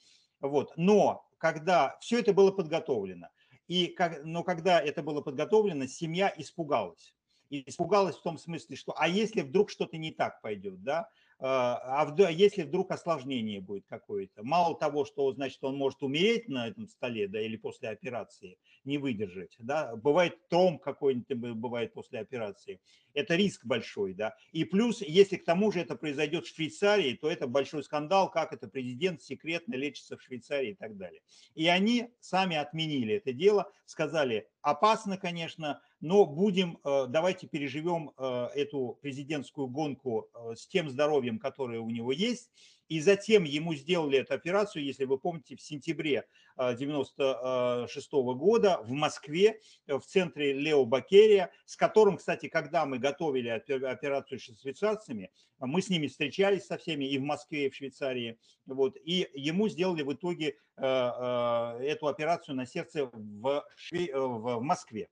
[0.42, 0.74] Вот.
[0.76, 3.30] Но когда все это было подготовлено,
[3.68, 7.16] и как, но когда это было подготовлено, семья испугалась.
[7.50, 11.10] И испугалась в том смысле, что а если вдруг что-то не так пойдет, да,
[11.44, 16.68] а, а если вдруг осложнение будет какое-то, мало того, что значит он может умереть на
[16.68, 22.80] этом столе, да, или после операции, не выдержать, да, бывает тромб какой-нибудь бывает после операции,
[23.16, 27.28] это риск большой, да, и плюс, если к тому же это произойдет в Швейцарии, то
[27.28, 31.22] это большой скандал, как это президент секретно лечится в Швейцарии и так далее.
[31.56, 38.48] И они сами отменили это дело, сказали, опасно, конечно, но будем, э, давайте переживем э,
[38.56, 42.52] эту президентскую гонку э, с тем здоровьем, которое у него есть,
[42.90, 46.26] и затем ему сделали эту операцию, если вы помните, в сентябре
[46.58, 54.42] 96 года в Москве, в центре Лео Бакерия, с которым, кстати, когда мы готовили операцию
[54.42, 58.98] с швейцарцами, мы с ними встречались со всеми и в Москве, и в Швейцарии, вот,
[59.06, 64.14] и ему сделали в итоге эту операцию на сердце в, Шве...
[64.14, 65.08] в Москве.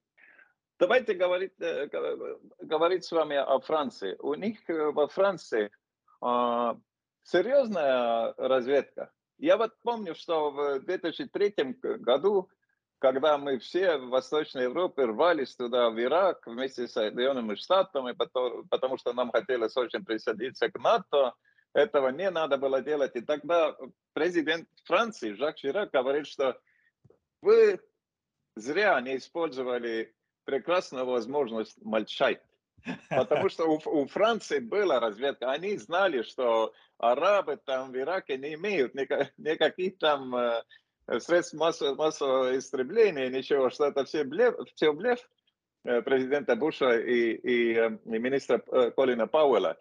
[0.80, 1.90] Давайте говорить, э,
[2.62, 4.16] говорить с вами о Франции.
[4.20, 5.72] У них э, во Франции
[6.22, 6.78] а,
[7.24, 9.12] серьезная разведка.
[9.38, 11.54] Я вот помню, что в 2003
[12.00, 12.50] году,
[13.00, 18.98] когда мы все в Восточной Европе рвались туда, в Ирак, вместе с Соединенными Штатами, потому
[18.98, 21.34] что нам хотелось очень присоединиться к НАТО,
[21.74, 23.18] этого не надо было делать.
[23.18, 23.76] И тогда
[24.14, 26.58] президент Франции Жак Ширак говорит, что
[27.42, 27.82] вы
[28.56, 30.16] зря не использовали
[30.50, 32.42] прекрасная возможность молчать.
[33.10, 35.52] Потому что у, у Франции была разведка.
[35.52, 40.64] Они знали, что арабы там в Ираке не имеют никак, никаких там э,
[41.20, 45.20] средств массового, массового истребления, ничего, что это все блеф, все блеф
[45.84, 49.78] э, президента Буша и, и, э, и министра э, Колина Пауэлла.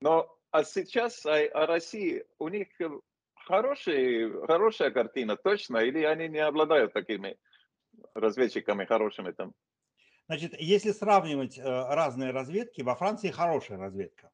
[0.00, 2.68] Но а сейчас о, о России у них
[3.34, 7.36] хороший, хорошая картина, точно, или они не обладают такими
[8.14, 9.52] разведчиками хорошими там?
[10.26, 14.30] Значит, если сравнивать э, разные разведки, во Франции хорошая разведка.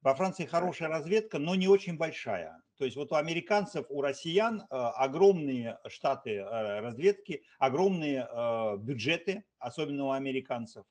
[0.00, 2.62] Во Франции хорошая разведка, но не очень большая.
[2.78, 8.26] То есть вот у американцев, у россиян э, огромные штаты э, разведки, огромные
[8.78, 10.84] бюджеты, особенно у американцев.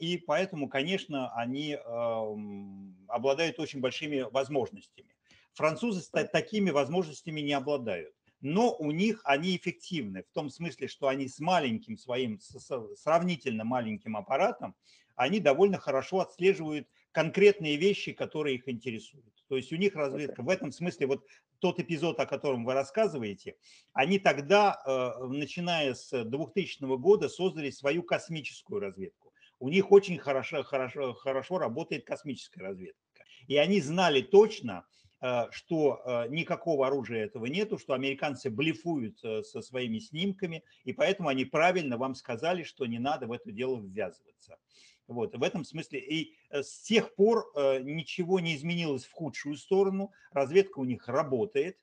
[0.00, 5.16] И поэтому, конечно, они эм, обладают очень большими возможностями.
[5.54, 11.28] Французы такими возможностями не обладают но у них они эффективны в том смысле, что они
[11.28, 14.74] с маленьким своим, сравнительно маленьким аппаратом,
[15.14, 19.32] они довольно хорошо отслеживают конкретные вещи, которые их интересуют.
[19.48, 21.26] То есть у них разведка в этом смысле, вот
[21.60, 23.56] тот эпизод, о котором вы рассказываете,
[23.92, 29.32] они тогда, э, начиная с 2000 года, создали свою космическую разведку.
[29.60, 33.24] У них очень хорошо, хорошо, хорошо работает космическая разведка.
[33.46, 34.86] И они знали точно,
[35.52, 41.28] что э, никакого оружия этого нету, что американцы блефуют э, со своими снимками, и поэтому
[41.28, 44.58] они правильно вам сказали, что не надо в это дело ввязываться.
[45.06, 50.78] Вот, в этом смысле и с тех пор ничего не изменилось в худшую сторону, разведка
[50.78, 51.76] у них работает.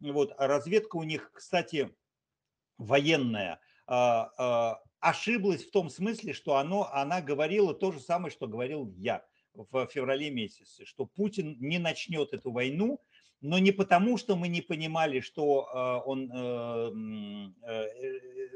[0.00, 1.94] Вот, а разведка у них, кстати,
[2.76, 9.24] военная, ошиблась в том смысле, что оно, она говорила то же самое, что говорил я
[9.54, 13.00] в феврале месяце, что Путин не начнет эту войну,
[13.40, 17.88] но не потому, что мы не понимали, что э, он, э, э,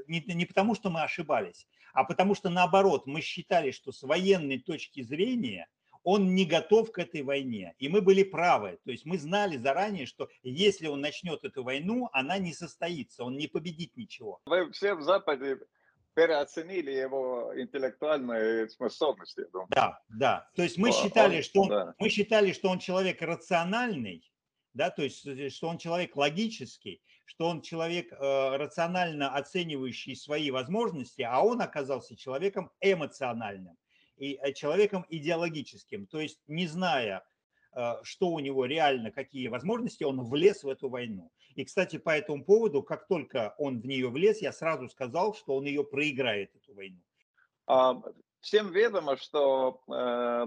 [0.06, 5.02] не, потому, что мы ошибались, а потому что наоборот, мы считали, что с военной точки
[5.02, 5.68] зрения
[6.04, 7.74] он не готов к этой войне.
[7.78, 8.78] И мы были правы.
[8.84, 13.36] То есть мы знали заранее, что если он начнет эту войну, она не состоится, он
[13.36, 14.40] не победит ничего.
[14.46, 15.58] Вы все в Западе
[16.18, 19.44] переоценили его интеллектуальные способности.
[19.68, 20.50] Да, да.
[20.56, 21.94] То есть мы считали, что он, да.
[21.96, 24.28] мы считали, что он человек рациональный,
[24.74, 28.16] да, то есть э, что он человек логический, что он человек э,
[28.56, 33.76] рационально оценивающий свои возможности, а он оказался человеком эмоциональным
[34.16, 36.08] и э, человеком идеологическим.
[36.08, 37.22] То есть не зная
[37.78, 41.30] Э, что у него реально, какие возможности, он влез в эту войну.
[41.58, 45.56] И, кстати, по этому поводу, как только он в нее влез, я сразу сказал, что
[45.56, 47.00] он ее проиграет, эту войну.
[47.66, 48.00] А,
[48.38, 50.46] всем ведомо, что э,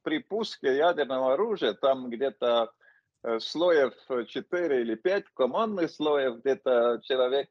[0.00, 2.72] при пуске ядерного оружия, там где-то
[3.38, 7.50] слоев 4 или 5, командных слоев, где-то человек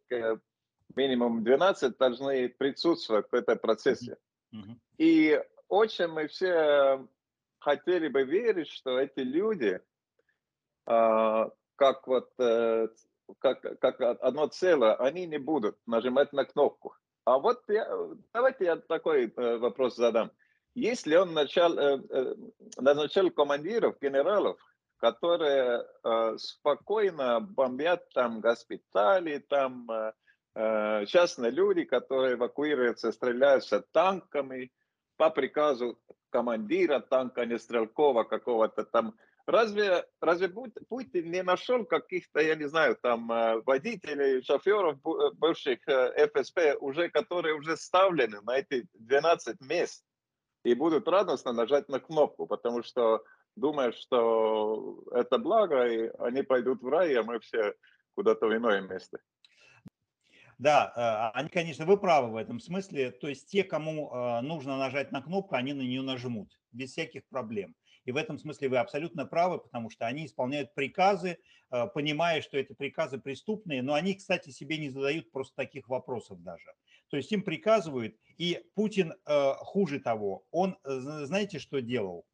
[0.95, 4.17] минимум 12 должны присутствовать в этом процессе.
[4.51, 4.79] Mm-hmm.
[4.97, 7.07] И очень мы все
[7.59, 9.79] хотели бы верить, что эти люди,
[11.76, 12.32] как вот
[13.39, 16.95] как, как одно целое, они не будут нажимать на кнопку.
[17.26, 17.88] А вот я,
[18.34, 20.32] давайте я такой э, вопрос задам.
[20.76, 22.36] Если он начал, э, э,
[22.78, 24.59] назначал командиров, генералов,
[24.97, 25.86] которые
[26.38, 29.88] спокойно бомбят там госпитали, там
[31.05, 34.71] частные люди, которые эвакуируются, стреляются танками
[35.17, 35.99] по приказу
[36.30, 39.15] командира танка, не стрелкова какого-то там
[39.47, 45.87] Разве, разве Путин не нашел каких-то, я не знаю, там э, водителей, шоферов э, бывших
[45.87, 50.03] э, ФСП, уже, которые уже ставлены на эти 12 мест
[50.63, 53.23] и будут радостно нажать на кнопку, потому что
[53.55, 57.75] думают, что это благо, и они пойдут в рай, а мы все
[58.15, 59.19] куда-то в иное место.
[60.57, 63.11] Да, они, конечно, вы правы в этом смысле.
[63.11, 64.09] То есть те, кому
[64.41, 67.75] нужно нажать на кнопку, они на нее нажмут без всяких проблем.
[68.05, 71.39] И в этом смысле вы абсолютно правы, потому что они исполняют приказы,
[71.71, 76.41] э, понимая, что это приказы преступные, но они, кстати, себе не задают просто таких вопросов
[76.43, 76.73] даже.
[77.09, 82.25] То есть им приказывают, и Путин э, хуже того, он, э, знаете, что делал?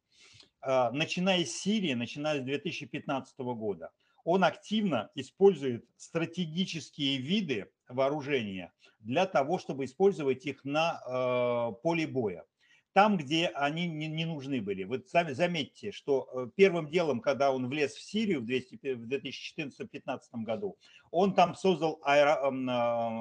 [0.64, 3.90] Начиная с Сирии, начиная с 2015 года,
[4.22, 12.44] он активно использует стратегические виды вооружения для того, чтобы использовать их на поле боя
[12.92, 14.84] там, где они не, не нужны были.
[14.84, 20.76] Вы сами заметьте, что э, первым делом, когда он влез в Сирию в, 2014-2015 году,
[21.10, 22.50] он там создал аэро, э,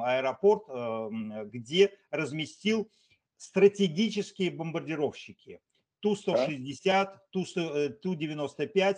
[0.05, 2.91] аэропорт, э, где разместил
[3.38, 5.61] стратегические бомбардировщики.
[6.01, 8.97] Ту-160, Ту-95,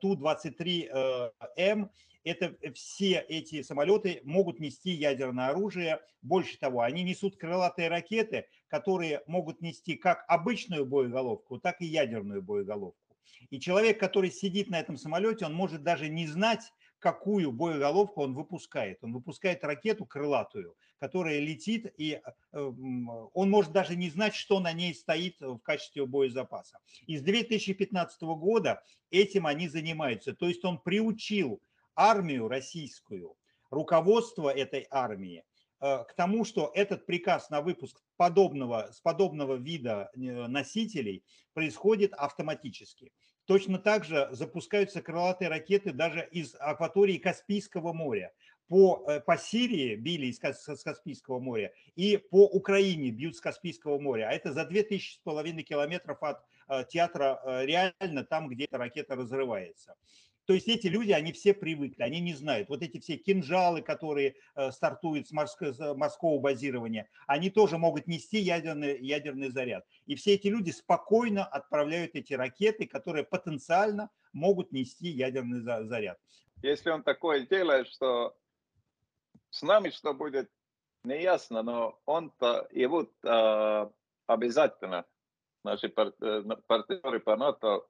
[0.00, 1.90] Ту-23М
[2.24, 6.00] это э, все эти самолеты могут нести ядерное оружие.
[6.22, 12.42] Больше того, они несут крылатые ракеты, которые могут нести как обычную боеголовку, так и ядерную
[12.42, 13.14] боеголовку.
[13.50, 18.34] И человек, который сидит на этом самолете, он может даже не знать, какую боеголовку он
[18.34, 18.98] выпускает.
[19.02, 22.72] Он выпускает ракету крылатую, которая летит, и э,
[23.32, 26.80] он может даже не знать, что на ней стоит в качестве боезапаса.
[27.06, 30.34] И с 2015 года этим они занимаются.
[30.34, 31.60] То есть он приучил
[31.94, 33.36] армию российскую,
[33.70, 35.44] руководство этой армии
[35.84, 41.22] к тому, что этот приказ на выпуск подобного, с подобного вида э, носителей
[41.52, 43.12] происходит автоматически.
[43.44, 48.32] Точно так же запускаются крылатые ракеты даже из акватории Каспийского моря.
[48.66, 54.30] По, э, по Сирии били из Каспийского моря и по Украине бьют с Каспийского моря.
[54.30, 56.42] А это за 2500 километров от
[56.88, 59.96] театра реально там, где эта ракета разрывается.
[60.46, 62.68] То есть эти люди, они все привыкли, они не знают.
[62.68, 69.00] Вот эти все кинжалы, которые э, стартуют с морского, базирования, они тоже могут нести ядерный,
[69.00, 69.86] ядерный заряд.
[70.06, 76.18] И все эти люди спокойно отправляют эти ракеты, которые потенциально могут нести ядерный заряд.
[76.62, 78.36] Если он такое делает, что
[79.50, 80.50] с нами что будет,
[81.04, 83.90] не ясно, но он-то, его э,
[84.26, 85.04] обязательно
[85.62, 87.82] наши э, партнеры по НАТО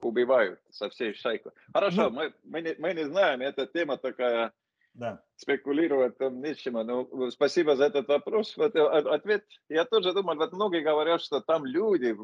[0.00, 1.52] убивают со всей шайкой.
[1.72, 4.52] Хорошо, ну, мы, мы, не, мы не знаем, эта тема такая,
[4.94, 5.22] да.
[5.36, 6.84] спекулировать там нечему.
[6.84, 8.56] Но спасибо за этот вопрос.
[8.56, 12.16] Вот, э, ответ, я тоже думал, вот многие говорят, что там люди,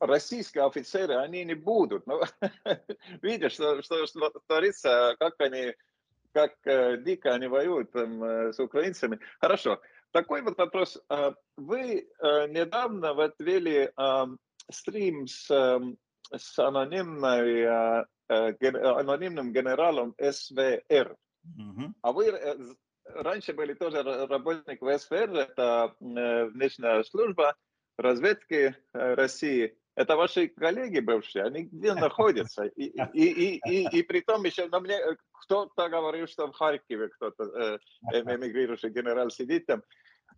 [0.00, 2.06] российские офицеры, они не будут.
[2.06, 2.22] Но
[3.22, 5.74] видишь, что, что, что творится, как они,
[6.32, 9.18] как э, дико они воюют там, э, с украинцами.
[9.40, 9.80] Хорошо.
[10.10, 11.02] Такой вот вопрос.
[11.08, 14.26] А вы э, недавно вот вели э,
[14.70, 15.98] стрим с эм,
[16.32, 17.66] с анонимной,
[18.28, 21.16] анонимным генералом СВР.
[21.46, 21.92] Mm-hmm.
[22.02, 22.32] А вы
[23.04, 27.54] раньше были тоже работник в СВР, это внешняя служба
[27.98, 29.76] разведки России.
[29.96, 32.64] Это ваши коллеги бывшие, они где находятся?
[32.64, 34.98] И, и, и, и, и при том еще на мне
[35.44, 37.78] кто-то говорил, что в Харькове кто-то э,
[38.12, 39.82] эмигрирующий генерал сидит там.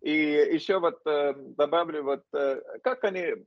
[0.03, 3.47] И еще вот э, добавлю, вот э, как они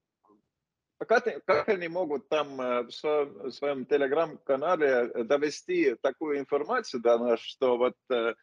[1.06, 7.18] как, как они могут там э, в своем, в своем телеграм-канале довести такую информацию до
[7.18, 8.34] нас, что вот э,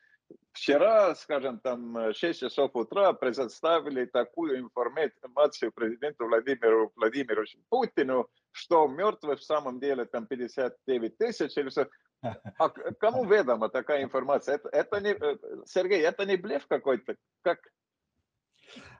[0.53, 9.41] вчера, скажем, там 6 часов утра предоставили такую информацию президенту Владимиру Владимировичу Путину, что мертвых
[9.41, 11.89] в самом деле там 59 тысяч или все.
[12.59, 14.55] А кому ведома такая информация?
[14.55, 15.37] Это, это не, э,
[15.67, 17.17] Сергей, это не блеф какой-то?
[17.43, 17.86] Как, Э,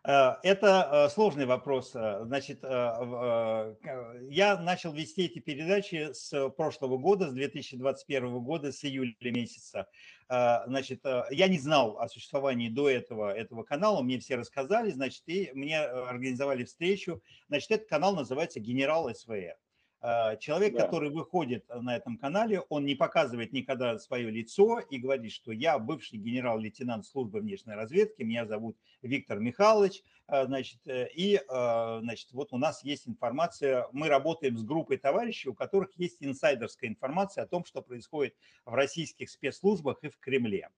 [0.03, 1.93] это э, сложный вопрос.
[1.95, 9.15] Э, значит, я начал вести эти передачи с прошлого года, с 2021 года, с июля
[9.21, 9.89] месяца.
[10.29, 15.51] Значит, я не знал о существовании до этого этого канала, мне все рассказали, значит, и
[15.55, 17.23] мне организовали встречу.
[17.49, 19.57] Значит, этот канал называется «Генерал СВР».
[20.01, 20.85] А, человек, да.
[20.85, 25.79] который выходит на этом канале, он не показывает никогда свое лицо и говорит, что я
[25.79, 32.53] бывший генерал-лейтенант службы внешней разведки, меня зовут Виктор Михайлович, а, значит, э, и, значит, вот
[32.53, 37.47] у нас есть информация, мы работаем с группой товарищей, у которых есть инсайдерская информация о
[37.47, 38.35] том, что происходит
[38.65, 40.69] в российских спецслужбах и в Кремле.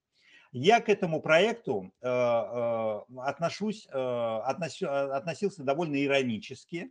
[0.53, 6.91] Я к этому проекту отношусь, относился довольно иронически,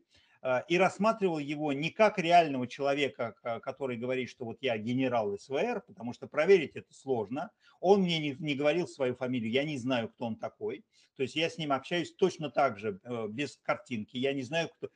[0.68, 6.14] и рассматривал его не как реального человека, который говорит, что вот я генерал СВР, потому
[6.14, 7.52] что проверить это сложно.
[7.80, 10.84] Он мне не, не говорил свою фамилию, я не знаю, кто он такой.
[11.18, 14.18] То есть я с ним общаюсь точно так же, э, без картинки.
[14.18, 14.90] Я не знаю, кто,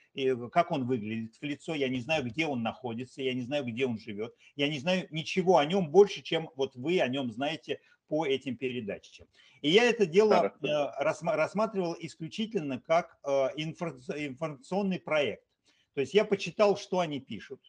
[0.49, 3.87] как он выглядит в лицо, я не знаю, где он находится, я не знаю, где
[3.87, 4.35] он живет.
[4.55, 7.79] Я не знаю ничего о нем больше, чем вот вы о нем знаете
[8.11, 9.25] по этим передачам.
[9.61, 10.67] И я это дело э,
[10.99, 15.45] рассматривал исключительно как э, информационный проект.
[15.93, 17.61] То есть я почитал, что они пишут,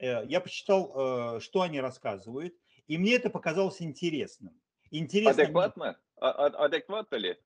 [0.00, 2.52] э, я почитал, что они рассказывают,
[2.88, 4.60] и мне это показалось интересным.
[4.90, 5.96] Интересно Адекватно?
[6.16, 7.36] А, а, адекватно ли?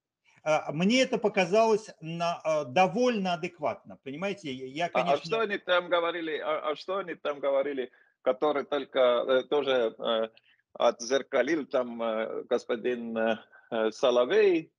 [0.73, 4.51] Мне это показалось на, довольно адекватно, понимаете?
[4.51, 5.13] Я, конечно...
[5.13, 6.39] а, а что они там говорили?
[6.39, 7.91] А, а что они там говорили,
[8.23, 10.31] которые только тоже
[10.74, 13.40] отзеркалил там э, господин э,
[13.72, 14.72] э, Соловей,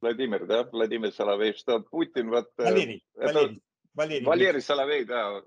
[0.00, 2.50] Владимир, да, Владимир Соловей, что Путин вот...
[2.56, 3.62] Валерий, это, Валерий.
[3.94, 5.40] Валерий, Валерий Соловей, да,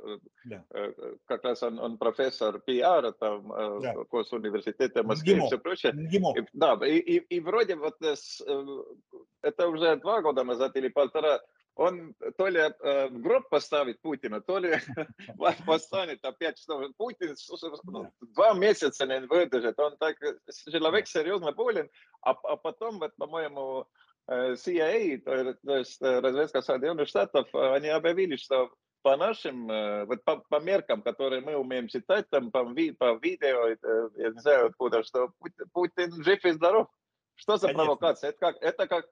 [0.45, 0.63] да,
[1.25, 3.49] как раз он, он профессор пиара там
[3.81, 3.93] да.
[3.93, 5.91] в Госуниверситете Москвы и все прочее.
[5.93, 6.33] ГИМО.
[6.37, 11.41] И, да, и, и, и вроде вот это уже два года назад или полтора,
[11.74, 14.76] он то ли э, в гроб поставит Путина, то ли
[15.66, 17.34] поставит опять, что Путин
[17.84, 19.78] ну, два месяца не выдержит.
[19.78, 20.18] Он так,
[20.70, 21.88] человек серьезно болен,
[22.20, 23.86] а, а потом, вот, по-моему,
[24.28, 28.70] э, CIA, то, есть э, разведка Соединенных Штатов, они объявили, что
[29.00, 29.66] по нашим,
[30.06, 33.76] вот по, по меркам, которые мы умеем читать, там по, по видео,
[34.14, 36.86] я не знаю откуда, что Путин, Путин жив и здоров.
[37.34, 37.84] Что за Конечно.
[37.84, 38.30] провокация?
[38.30, 39.08] Это как, это как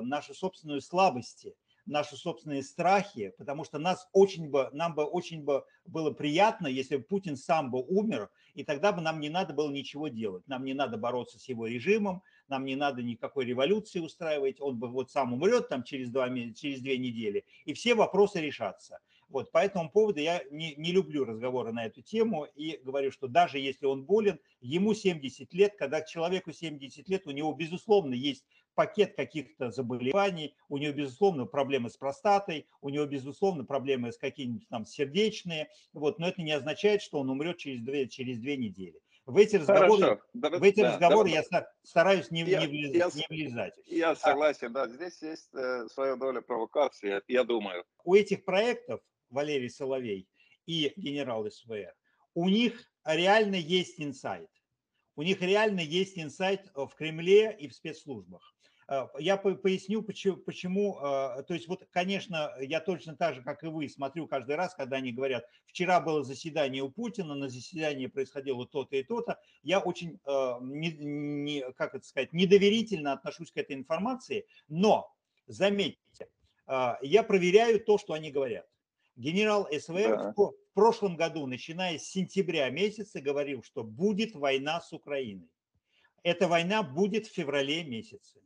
[0.01, 1.55] наши собственные слабости
[1.87, 6.97] наши собственные страхи, потому что нас очень бы, нам бы очень бы было приятно, если
[6.97, 10.47] бы Путин сам бы умер, и тогда бы нам не надо было ничего делать.
[10.47, 14.89] Нам не надо бороться с его режимом, нам не надо никакой революции устраивать, он бы
[14.89, 18.99] вот сам умрет там через, два, через две недели, и все вопросы решатся.
[19.33, 23.29] Вот, по этому поводу я не, не люблю разговоры на эту тему и говорю, что
[23.29, 28.45] даже если он болен, ему 70 лет, когда человеку 70 лет, у него, безусловно, есть
[28.75, 34.69] пакет каких-то заболеваний, у него, безусловно, проблемы с простатой, у него, безусловно, проблемы с какими-нибудь
[34.69, 39.01] там сердечные, вот, но это не означает, что он умрет через две, через две недели.
[39.25, 43.09] В эти разговоры, в эти да, разговоры да, я стараюсь не, я, не, влез, я,
[43.15, 43.75] не влезать.
[43.87, 47.85] Я а согласен, да, здесь есть э, своя доля провокации, я думаю.
[48.05, 49.01] У этих проектов
[49.31, 50.29] Валерий Соловей
[50.67, 51.95] и генерал СВР,
[52.35, 54.51] у них реально есть инсайт.
[55.15, 58.43] У них реально есть инсайт в Кремле и в спецслужбах.
[58.89, 60.95] Э, я поясню, почему, почему.
[61.01, 64.97] То есть вот, конечно, я точно так же, как и вы, смотрю каждый раз, когда
[64.97, 69.39] они говорят, вчера было заседание у Путина, на заседании происходило то-то и то-то.
[69.63, 70.21] Я очень,
[70.61, 75.13] не, не, как это сказать, недоверительно отношусь к этой информации, но,
[75.47, 76.29] заметьте,
[76.67, 78.67] я проверяю то, что они говорят.
[79.17, 80.35] Генерал СВР да.
[80.37, 85.51] в прошлом году, начиная с сентября месяца, говорил, что будет война с Украиной.
[86.23, 88.41] Эта война будет в феврале месяце.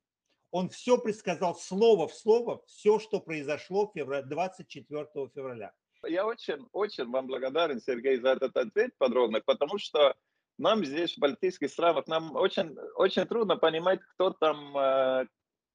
[0.57, 5.75] Он все предсказал слово в слово, все, что произошло 24 февраля.
[6.07, 10.15] Я очень, очень вам благодарен, Сергей, за этот ответ подробный, потому что
[10.57, 15.27] нам здесь, в Балтийских странах, нам очень, очень трудно понимать, кто там, э,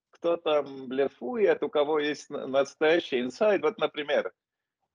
[0.10, 3.62] кто там блефует, у кого есть настоящий инсайд.
[3.62, 4.34] Вот, например,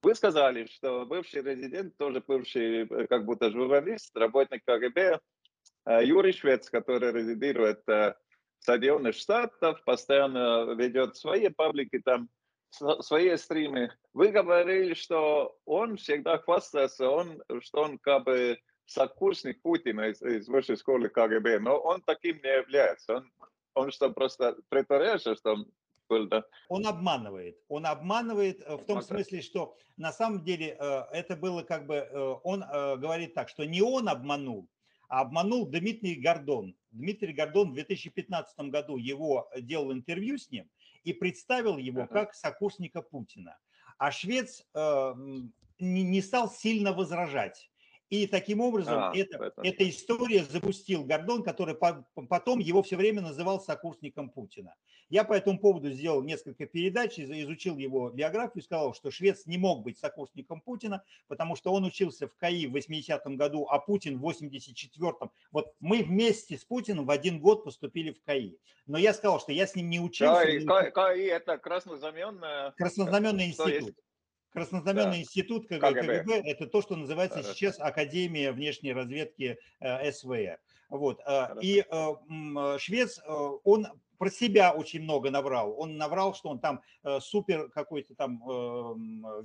[0.03, 5.21] вы сказали, что бывший резидент, тоже бывший э, как будто журналист, работник КГБ,
[5.85, 7.85] э, Юрий Швец, который резидирует
[8.67, 12.29] Соединенных Штатах, постоянно ведет свои паблики там,
[13.01, 13.93] свои стримы.
[14.13, 20.49] Вы говорили, что он всегда хвастается, он, что он как бы сокурсник Путина из, из
[20.49, 23.17] высшей школы КГБ, но он таким не является.
[23.17, 23.33] Он,
[23.75, 25.67] он что, просто притворяется, что он
[26.29, 26.45] да.
[26.69, 27.59] Он обманывает.
[27.69, 31.97] Он обманывает э, в том смысле, что на самом деле э, это было как бы,
[31.97, 34.69] э, он говорит так, что не он обманул,
[35.09, 36.75] обманул Дмитрий Гордон.
[36.91, 40.69] Дмитрий Гордон в 2015 году его делал интервью с ним
[41.05, 43.59] и представил его как сокурсника Путина.
[43.99, 44.67] А швец
[45.79, 47.71] не стал сильно возражать.
[48.09, 53.21] И таким образом а, это, эта история запустил Гордон, который по, потом его все время
[53.21, 54.75] называл сокурсником Путина.
[55.09, 59.59] Я по этому поводу сделал несколько передач, изучил его биографию и сказал, что швец не
[59.59, 64.19] мог быть сокурсником Путина, потому что он учился в КАИ в 80-м году, а Путин
[64.19, 65.31] в 84-м.
[65.51, 68.57] Вот мы вместе с Путиным в один год поступили в КАИ.
[68.87, 70.45] Но я сказал, что я с ним не учился.
[70.65, 72.73] КАИ, КАИ это краснознаменный...
[72.77, 73.97] Краснознаменный институт.
[74.57, 75.21] Краснознаменный да.
[75.21, 77.55] институт КГБ, КГБ– это то, что называется Хорошо.
[77.55, 80.59] сейчас Академия внешней разведки э, СВР.
[80.89, 81.21] Вот.
[81.21, 81.61] Э, Хорошо.
[81.61, 83.21] И э, швец,
[83.65, 83.87] он
[84.17, 85.79] про себя очень много наврал.
[85.79, 88.95] Он наврал, что он там э, супер какой-то там э,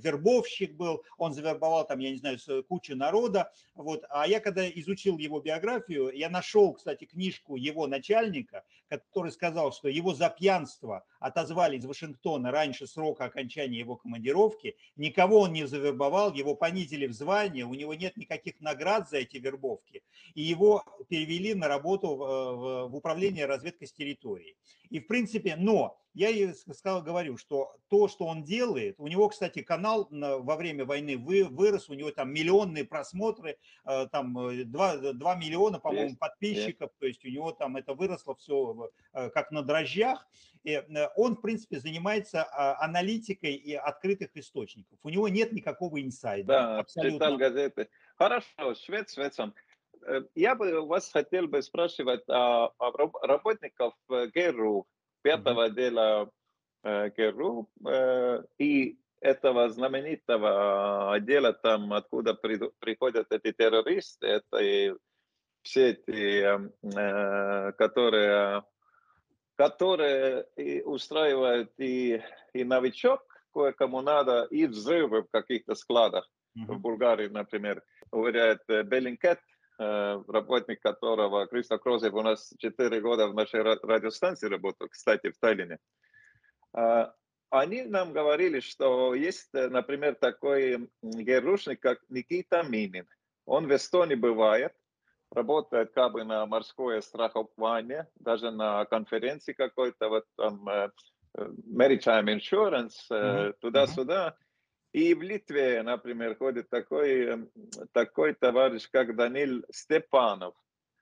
[0.02, 3.52] вербовщик был, он завербовал там, я не знаю, кучу народа.
[3.74, 4.04] Вот.
[4.08, 9.88] А я когда изучил его биографию, я нашел, кстати, книжку его начальника, который сказал, что
[9.88, 16.32] его за пьянство отозвали из Вашингтона раньше срока окончания его командировки, никого он не завербовал,
[16.34, 20.02] его понизили в звание, у него нет никаких наград за эти вербовки,
[20.34, 24.56] и его перевели на работу в, в управление разведкой с территории.
[24.90, 29.28] И в принципе, но я ей сказал, говорю, что то, что он делает, у него,
[29.28, 33.56] кстати, канал во время войны вырос, у него там миллионные просмотры,
[33.86, 38.34] э, там 2, э, 2 миллиона, по-моему, подписчиков, то есть у него там это выросло
[38.34, 40.28] все э, как на дрожжах.
[40.64, 40.80] И
[41.16, 44.98] он, в принципе, занимается а, аналитикой и открытых источников.
[45.02, 46.46] У него нет никакого инсайда.
[46.46, 47.18] Да, абсолютно.
[47.18, 47.88] читал газеты.
[48.16, 49.54] Хорошо, швед шведцам.
[50.34, 54.86] Я бы вас хотел бы спрашивать о, о работников ГРУ
[55.22, 56.30] пятого отдела
[56.82, 64.92] э, ГРУ э, и этого знаменитого отдела, там, откуда приходят эти террористы, это и
[65.62, 68.64] все эти, э, которые,
[69.68, 73.20] которые и устраивают и, и новичок
[73.52, 76.28] кое-кому надо, и взрывы в каких-то складах.
[76.56, 76.74] Mm-hmm.
[76.74, 79.40] В Булгарии, например, уверяет Беллинкет,
[79.78, 85.38] Э, работник которого, Кристоф Крозев, у нас 4 года в нашей радиостанции работал, кстати, в
[85.38, 85.78] Таллине.
[86.72, 87.14] А,
[87.50, 93.08] они нам говорили, что есть, э, например, такой герушник, как Никита Минин.
[93.44, 94.72] Он в Эстонии бывает,
[95.34, 100.90] работает как бы на морское страхование, даже на конференции какой-то, вот там э,
[101.36, 103.54] Maritime Insurance, mm-hmm.
[103.60, 104.36] туда-сюда.
[104.92, 107.48] И в Литве, например, ходит такой,
[107.92, 110.54] такой товарищ, как Данил Степанов,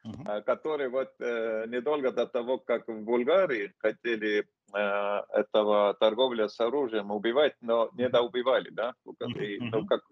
[0.06, 0.42] uh-huh.
[0.42, 7.10] который вот э, недолго до того, как в Булгарии хотели э, этого торговля с оружием
[7.10, 8.94] убивать, но не доубивали, да?
[9.36, 10.02] И, ну, как,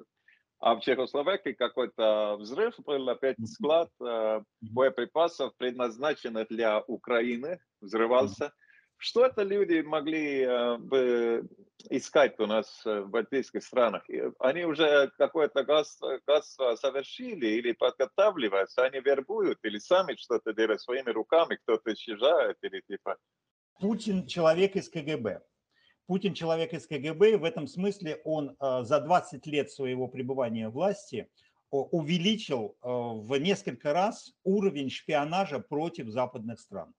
[0.61, 8.53] а в Чехословакии какой-то взрыв был, опять склад э, боеприпасов, предназначенных для Украины, взрывался.
[8.97, 11.49] Что это люди могли э, бы
[11.91, 14.05] искать у нас э, в балтийских странах?
[14.41, 21.11] Они уже какое-то газ, газ совершили или подготавливаются, они вербуют или сами что-то делают своими
[21.11, 23.17] руками, кто-то исчезает или типа...
[23.79, 25.41] Путин человек из КГБ.
[26.09, 30.73] Путин человек из КГБ, в этом смысле он э, за 20 лет своего пребывания в
[30.73, 31.29] власти
[31.71, 36.95] увеличил в несколько раз уровень шпионажа против западных стран.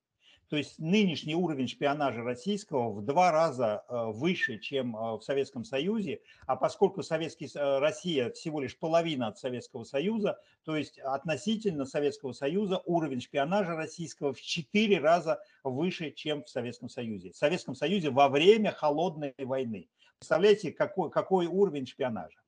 [0.49, 5.63] То есть нынешний уровень шпионажа российского в два раза э, выше, чем э, в Советском
[5.63, 11.85] Союзе, а поскольку Советский, э, Россия всего лишь половина от Советского Союза, то есть относительно
[11.85, 17.31] Советского Союза уровень шпионажа российского в четыре раза выше, чем в Советском Союзе.
[17.31, 19.87] В Советском Союзе во время холодной войны.
[20.17, 22.39] Представляете, какой, какой уровень шпионажа?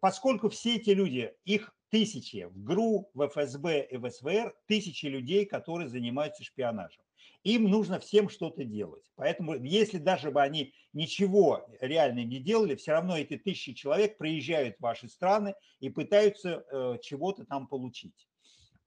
[0.00, 5.46] Поскольку все эти люди, их тысячи в ГРУ, в ФСБ и в СВР, тысячи людей,
[5.46, 7.02] которые занимаются шпионажем.
[7.44, 9.04] Им нужно всем что-то делать.
[9.16, 14.76] Поэтому, если даже бы они ничего реально не делали, все равно эти тысячи человек приезжают
[14.76, 18.28] в ваши страны и пытаются э, чего-то там получить.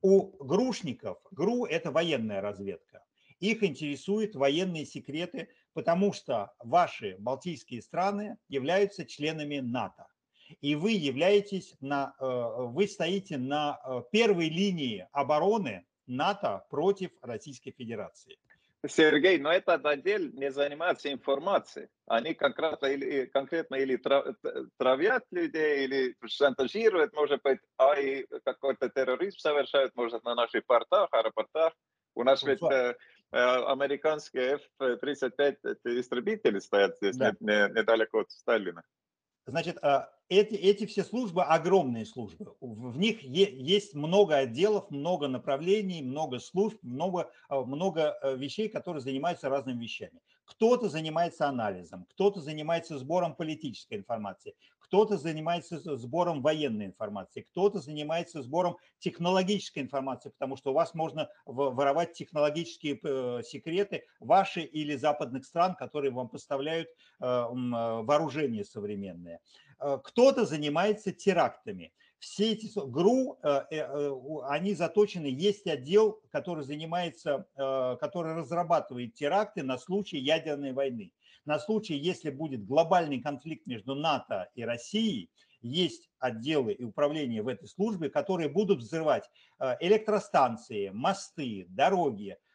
[0.02, 3.04] У грушников, ГРУ– это военная разведка.
[3.40, 10.06] Их интересуют военные секреты, потому что ваши балтийские страны являются членами НАТО
[10.62, 17.72] и вы являетесь на, э, вы стоите на э, первой линии обороны НАТО против Российской
[17.72, 18.38] Федерации.
[18.88, 21.88] Сергей, но этот отдел не занимается информацией.
[22.08, 24.02] Они конкретно или, конкретно или
[24.78, 31.10] травят людей, или шантажируют, может быть, а и какой-то терроризм совершают, может, на наших портах,
[31.12, 31.74] аэропортах.
[32.16, 32.96] У нас ведь э,
[33.32, 37.34] э, американские F-35 истребители стоят здесь, да.
[37.40, 38.82] не, недалеко от Сталина.
[39.52, 42.56] Значит, а, эти, эти все службы огромные службы.
[42.62, 49.02] В них есть много отделов, много направлений, много служб, много, а, много э, вещей, которые
[49.02, 50.22] занимаются разными вещами.
[50.52, 58.42] Кто-то занимается анализом, кто-то занимается сбором политической информации, кто-то занимается сбором военной информации, кто-то занимается
[58.42, 65.46] сбором технологической информации, потому что у вас можно воровать технологические э, секреты ваши или западных
[65.46, 69.40] стран, которые вам поставляют э, вооружение современное.
[69.80, 71.94] Э, кто-то занимается терактами.
[72.22, 74.12] Все эти ГРУ, э, э,
[74.44, 81.12] они заточены, есть отдел, который занимается, который разрабатывает теракты на случай ядерной войны.
[81.46, 85.32] На случай, если будет глобальный конфликт между НАТО и Россией,
[85.64, 89.28] есть отделы и управления в этой службе, которые будут взрывать
[89.80, 92.51] электростанции, мосты, дороги, Э,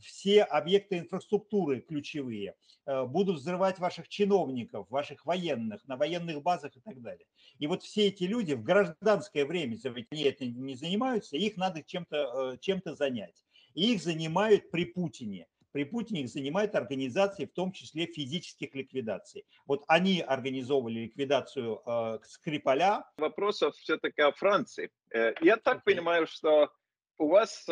[0.00, 2.54] все объекты инфраструктуры ключевые,
[2.86, 7.26] э, будут взрывать ваших чиновников, ваших военных, на военных базах и так далее.
[7.58, 9.78] И вот все эти люди в гражданское время,
[10.10, 13.44] они это не занимаются, их надо чем-то чем, -то, занять.
[13.74, 15.46] И их занимают при Путине.
[15.72, 19.44] При Путине их занимают организации, в том числе физических ликвидаций.
[19.66, 23.04] Вот они организовывали ликвидацию э, Скрипаля.
[23.18, 24.90] Вопросов все-таки о Франции.
[25.10, 25.82] Э, я так okay.
[25.86, 26.70] понимаю, что
[27.18, 27.68] у вас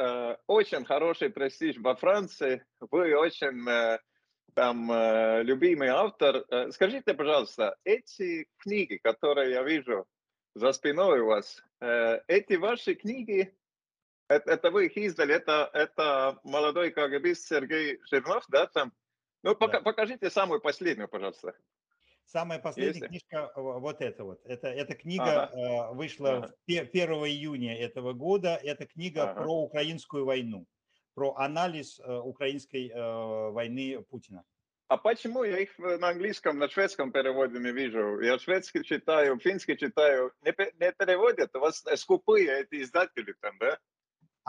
[0.00, 3.98] Э, очень хороший престиж во Франции, вы очень э,
[4.54, 6.42] там э, любимый автор.
[6.72, 10.06] Скажите, пожалуйста, эти книги, которые я вижу
[10.54, 13.54] за спиной у вас, эти ваши книги,
[14.28, 18.92] это, это вы их издали, это, это молодой КГБист Сергей Жирнов, да, там?
[19.42, 19.82] Ну, пока, да.
[19.82, 21.54] покажите самую последнюю, пожалуйста.
[22.26, 23.06] Самая последняя Если...
[23.08, 24.40] книжка вот эта вот.
[24.44, 25.92] Это, эта книга ага.
[25.92, 26.54] вышла ага.
[26.66, 28.60] 1 июня этого года.
[28.62, 29.42] Это книга ага.
[29.42, 30.66] про украинскую войну,
[31.14, 34.44] про анализ э, украинской э, войны Путина.
[34.90, 38.20] А почему я их на английском, на шведском переводе не вижу?
[38.20, 40.32] Я шведский читаю, финский читаю.
[40.42, 41.54] Не, не переводят?
[41.54, 43.78] У вас скупые эти издатели там, да?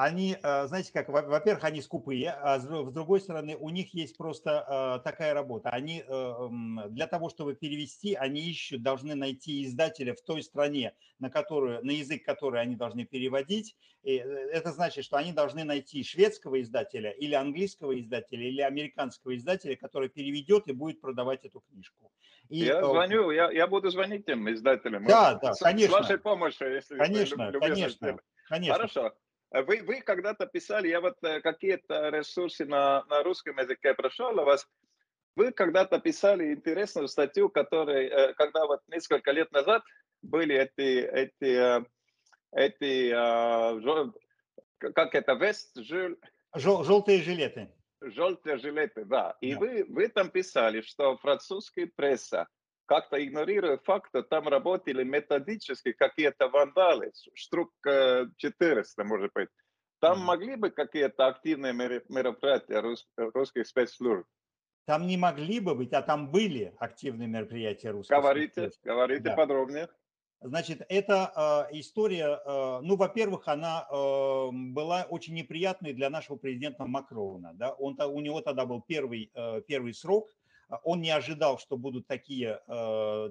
[0.03, 4.65] Они, э, знаете как, во-первых, они скупые, а с другой стороны, у них есть просто
[4.67, 5.69] э, такая работа.
[5.69, 6.47] Они э,
[6.89, 11.91] для того, чтобы перевести, они ищут, должны найти издателя в той стране, на, которую, на
[11.91, 13.75] язык который они должны переводить.
[14.01, 19.75] И это значит, что они должны найти шведского издателя или английского издателя или американского издателя,
[19.75, 22.11] который переведет и будет продавать эту книжку.
[22.49, 25.05] И, я звоню, я, я буду звонить тем издателям.
[25.05, 25.97] Да, да, конечно.
[25.97, 28.73] С вашей помощью, если конечно, конечно, конечно.
[28.73, 29.13] Хорошо.
[29.51, 34.45] Вы, вы когда-то писали, я вот э, какие-то ресурсы на, на русском языке прошел у
[34.45, 34.65] вас,
[35.35, 39.83] вы когда-то писали интересную статью, которая, э, когда вот несколько лет назад
[40.21, 41.83] были эти, эти, э,
[42.53, 43.11] эти
[44.93, 46.15] как это, вест, жил...
[46.55, 47.69] Желтые жилеты.
[47.99, 49.37] Желтые жилеты, да.
[49.41, 49.59] И да.
[49.59, 52.47] Вы, вы там писали, что французская пресса
[52.91, 59.47] как-то игнорируя факт, что там работали методически какие-то вандалы, штук 400, может быть.
[60.01, 64.27] Там могли бы какие-то активные мероприятия рус, русских спецслужб?
[64.85, 68.83] Там не могли бы быть, а там были активные мероприятия русских Говорите, спецслужб.
[68.83, 69.35] говорите да.
[69.37, 69.87] подробнее.
[70.41, 76.85] Значит, эта э, история, э, ну, во-первых, она э, была очень неприятной для нашего президента
[76.85, 77.53] Макрона.
[77.53, 77.71] Да?
[77.71, 80.29] Он, у него тогда был первый, э, первый срок,
[80.83, 82.61] он не ожидал, что будут такие,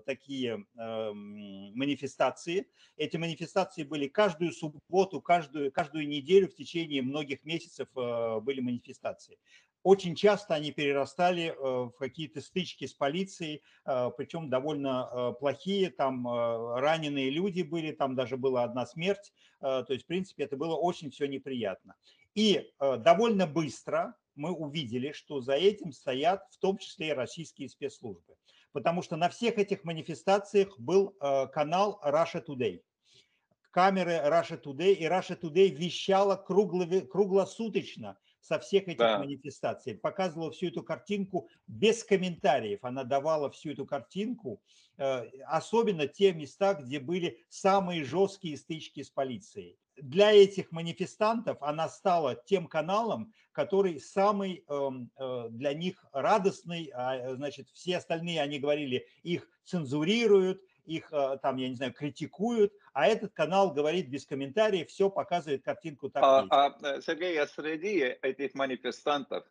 [0.06, 2.66] такие эм, манифестации.
[2.96, 9.38] Эти манифестации были каждую субботу, каждую, каждую неделю в течение многих месяцев были манифестации.
[9.82, 15.90] Очень часто они перерастали э, в какие-то стычки с полицией, э, причем довольно э, плохие,
[15.90, 20.74] там раненые люди были, там даже была одна смерть, то есть, в принципе, это было
[20.74, 21.94] очень все неприятно.
[22.34, 28.36] И довольно быстро мы увидели, что за этим стоят в том числе и российские спецслужбы,
[28.72, 31.14] потому что на всех этих манифестациях был
[31.52, 32.82] канал Russia Today
[33.70, 39.18] камеры Russia Today, и Russia Today вещала круглосуточно со всех этих да.
[39.18, 42.80] манифестаций, показывала всю эту картинку без комментариев.
[42.82, 44.62] Она давала всю эту картинку,
[44.96, 49.78] э, особенно те места, где были самые жесткие стычки с полицией.
[50.02, 56.90] Для этих манифестантов она стала тем каналом, который самый эм, э, для них радостный.
[56.94, 62.72] А, значит, все остальные, они говорили, их цензурируют, их э, там, я не знаю, критикуют,
[62.92, 67.46] а этот канал говорит без комментариев, все показывает картинку так а, а, э, Сергей, а
[67.46, 69.44] среди этих манифестантов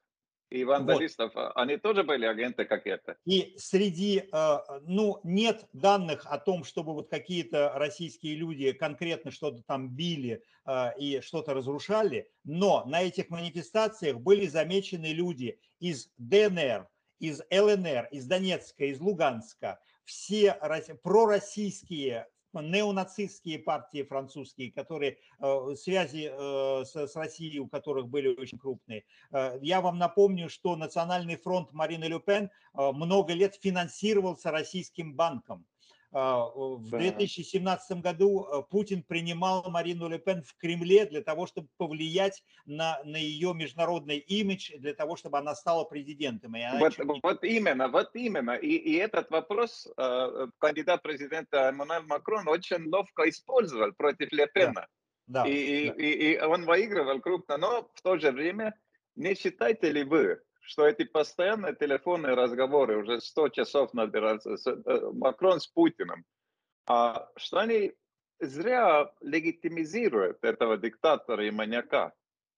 [0.50, 1.52] и вандалистов, вот.
[1.56, 3.18] они тоже были агенты как это?
[3.26, 9.62] И среди, э, ну, нет данных о том, чтобы вот какие-то российские люди конкретно что-то
[9.64, 10.44] там били
[11.00, 16.88] и что-то разрушали, но на этих манифестациях были замечены люди из ДНР,
[17.20, 20.54] из ЛНР, из Донецка, из Луганска, все
[21.04, 29.04] пророссийские неонацистские партии французские, которые э, связи э, с, Россией, у которых были очень крупные.
[29.32, 35.66] Э, я вам напомню, что Национальный фронт Марины Ле Пен много лет финансировался российским банком.
[36.12, 41.68] А, в 2017 году э, Путин принимал Марину Ле Пен в Кремле для того, чтобы
[41.78, 46.56] повлиять на, на ее международный имидж, для того, чтобы она стала президентом.
[46.56, 47.06] И вот, чуть...
[47.22, 48.56] вот именно, вот именно.
[48.56, 54.74] И, и этот вопрос э, кандидат президента Эммануэль Макрон очень ловко использовал против Ле Пена.
[54.74, 54.88] Да.
[55.28, 55.94] Да, и, да.
[55.94, 58.74] И, и он выигрывал крупно, но в то же время
[59.16, 65.60] не считаете ли вы, что эти постоянные телефонные разговоры, уже 100 часов набираются, э, Макрон
[65.60, 66.26] с Путиным,
[66.86, 67.94] а что они
[68.40, 72.14] зря легитимизируют этого диктатора и маньяка.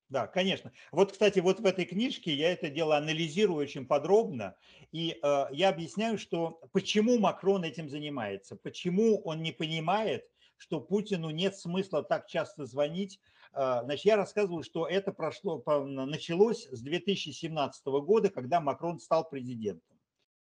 [0.09, 0.73] Да, конечно.
[0.91, 4.57] Вот, кстати, вот в этой книжке я это дело анализирую очень подробно,
[4.91, 10.25] и э, я объясняю, что почему Макрон этим занимается, почему он не понимает,
[10.57, 13.21] что Путину нет смысла так часто звонить,
[13.53, 19.97] значит, я рассказываю, что это прошло, началось с 2017 года, когда Макрон стал президентом.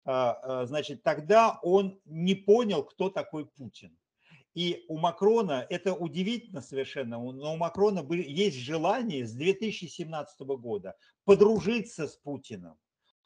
[0.06, 3.96] А, а, значит, тогда он не понял, кто такой Путин.
[4.56, 10.96] И у Макрона, это удивительно совершенно, но у Макрона есть желание с 2017 года
[11.26, 12.76] подружиться с Путиным.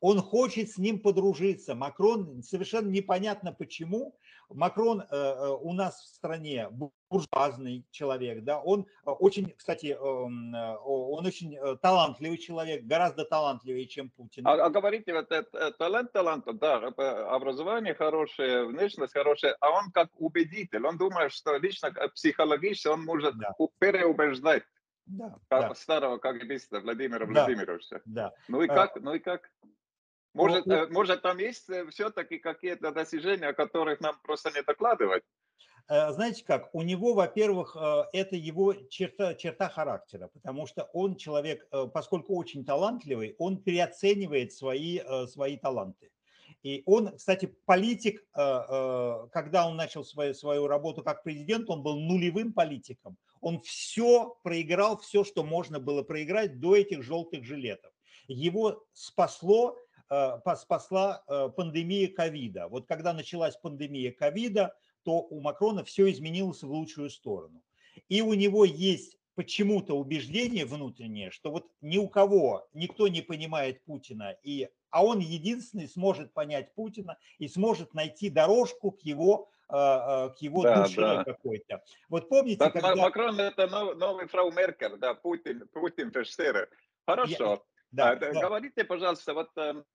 [0.02, 1.76] Он хочет с ним подружиться.
[1.76, 4.18] Макрон совершенно непонятно почему.
[4.50, 10.54] Макрон э, э, у нас в стране буржуазный человек, да, он э, очень, кстати, эм,
[10.86, 14.48] он очень талантливый человек, гораздо талантливее, чем Путин.
[14.48, 20.10] А, а говорите, вот это, талант, талант, да, образование хорошее, внешность хорошая, а он как
[20.18, 23.54] убедитель, он думает, что лично психологически он может да.
[23.80, 24.64] переубеждать
[25.06, 26.32] да, старого да.
[26.32, 28.02] КГБиста Владимира да, Владимировича.
[28.06, 28.34] Да.
[28.48, 29.50] Ну и как, ну и как?
[30.34, 35.24] Может, ну, может там есть э, все-таки какие-то достижения, о которых нам просто не докладывать?
[35.88, 37.78] Э, знаете как, у него, во-первых,
[38.14, 45.00] это его черта, черта характера, потому что он человек, поскольку очень талантливый, он переоценивает свои,
[45.28, 46.10] свои таланты.
[46.64, 52.54] И он, кстати, политик, когда он начал свою, свою работу как президент, он был нулевым
[52.54, 53.18] политиком.
[53.42, 57.92] Он все проиграл, все, что можно было проиграть до этих желтых жилетов.
[58.30, 59.93] Его спасло Э,
[60.56, 62.68] спасла э, пандемия ковида.
[62.68, 67.62] Вот когда началась пандемия ковида, то у Макрона все изменилось в лучшую сторону.
[68.10, 73.84] И у него есть почему-то убеждение внутреннее, что вот ни у кого, никто не понимает
[73.84, 79.74] Путина, и, а он единственный сможет понять Путина и сможет найти дорожку к его э,
[79.74, 81.24] к его да, душе да.
[81.24, 81.84] какой-то.
[82.10, 82.96] Вот помните, так, когда...
[82.96, 86.70] Макрон это новый фрау Меркель, да, Путин, Путин Ферштейр.
[87.06, 87.52] Хорошо.
[87.54, 87.60] Я...
[87.92, 88.32] Да, а, да.
[88.34, 89.86] Говорите, пожалуйста, вот эм,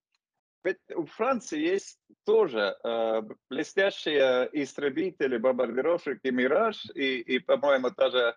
[0.65, 8.37] ведь у Франции есть тоже э, блестящие истребители, бомбардировщики «Мираж», и, и по-моему, даже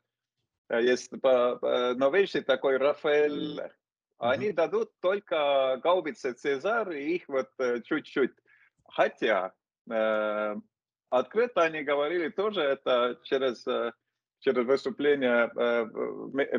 [0.70, 3.60] э, есть по, по, новейший такой «Рафаэль».
[3.60, 3.72] Mm-hmm.
[4.20, 8.36] Они дадут только гаубицы «Цезар» и их вот э, чуть-чуть.
[8.88, 9.54] Хотя
[9.90, 10.56] э,
[11.10, 13.94] открыто они говорили тоже это через, э,
[14.40, 15.86] через выступление э,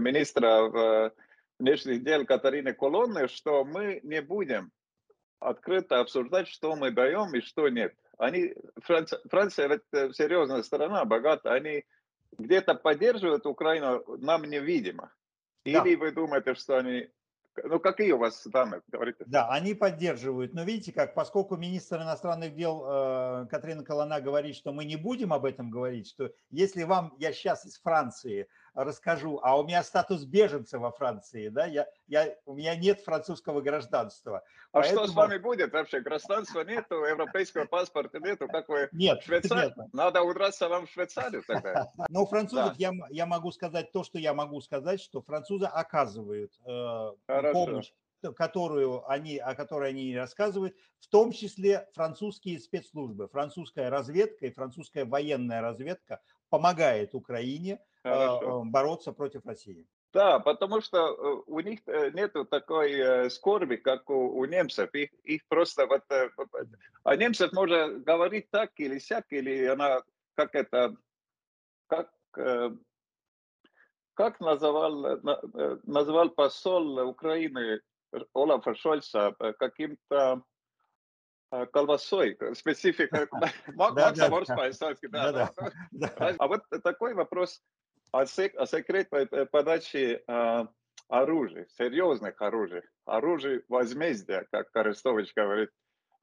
[0.01, 1.13] министра
[1.61, 4.73] внешних дел Катарины Колонны, что мы не будем
[5.49, 7.95] открыто обсуждать, что мы даем и что нет.
[8.18, 11.84] Они, Франция, Франция это серьезная страна, богатая, они
[12.38, 15.12] где-то поддерживают Украину, нам невидимо.
[15.64, 16.01] Или да.
[16.01, 17.09] вы думаете, что они
[17.62, 19.24] ну, какие у вас данные, говорите?
[19.26, 20.55] Да, они поддерживают.
[20.55, 25.32] Но видите как, поскольку министр иностранных дел э, Катрина Колона говорит, что мы не будем
[25.32, 30.25] об этом говорить, что если вам, я сейчас из Франции расскажу, а у меня статус
[30.25, 34.43] беженца во Франции, да, я, я, у меня нет французского гражданства.
[34.73, 35.05] А поэтому...
[35.05, 36.01] что с вами будет вообще?
[36.01, 39.59] Гражданства нету, европейского паспорта нету, как вы нет, Швейцар...
[39.64, 39.75] нет.
[39.93, 41.93] Надо удраться вам в Швейцарию тогда.
[42.09, 46.53] Но у французов я, я могу сказать то, что я могу сказать, что французы оказывают
[46.64, 47.12] э,
[47.53, 47.93] помощь
[48.37, 55.05] которую они, о которой они рассказывают, в том числе французские спецслужбы, французская разведка и французская
[55.05, 58.62] военная разведка помогает Украине Хорошо.
[58.62, 59.86] Э, бороться против России.
[60.12, 64.92] Да, потому что э, у них э, нет такой скорби, как у, у немцев.
[64.94, 66.03] Их, их просто вот...
[67.05, 70.03] А немцев можно говорить так или сяк, или она,
[70.34, 70.96] как это,
[71.86, 72.11] как,
[74.14, 75.20] как называл,
[75.84, 77.80] назвал посол Украины
[78.34, 80.42] Олафа Шольца каким-то
[81.72, 83.28] колбасой, специфика
[83.74, 84.70] Макса Ворспа,
[86.38, 87.62] А вот такой вопрос
[88.13, 90.67] о, сек, о секретной подаче э,
[91.09, 95.71] оружия, серьезных оружий, оружия возмездия, как Арестович говорит.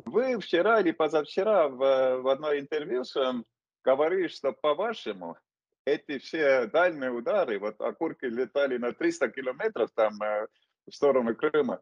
[0.06, 3.44] Вы вчера или позавчера в, в одной интервью своем
[3.84, 5.38] говорили, что по-вашему
[5.86, 10.48] эти все дальние удары, вот окурки летали на 300 километров там э,
[10.88, 11.82] в сторону Крыма,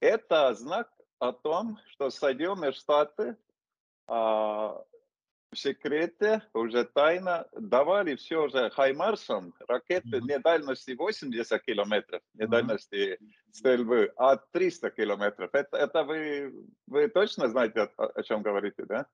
[0.00, 3.36] это знак о том, что Соединенные Штаты
[4.08, 4.74] э,
[5.52, 13.18] в секрете, уже тайно давали все же Хаймарсом ракеты не дальности 80 километров, не дальности
[13.52, 15.50] стрельбы, а 300 километров.
[15.52, 16.52] Это, это вы,
[16.86, 19.06] вы точно знаете, о, о чем говорите, да?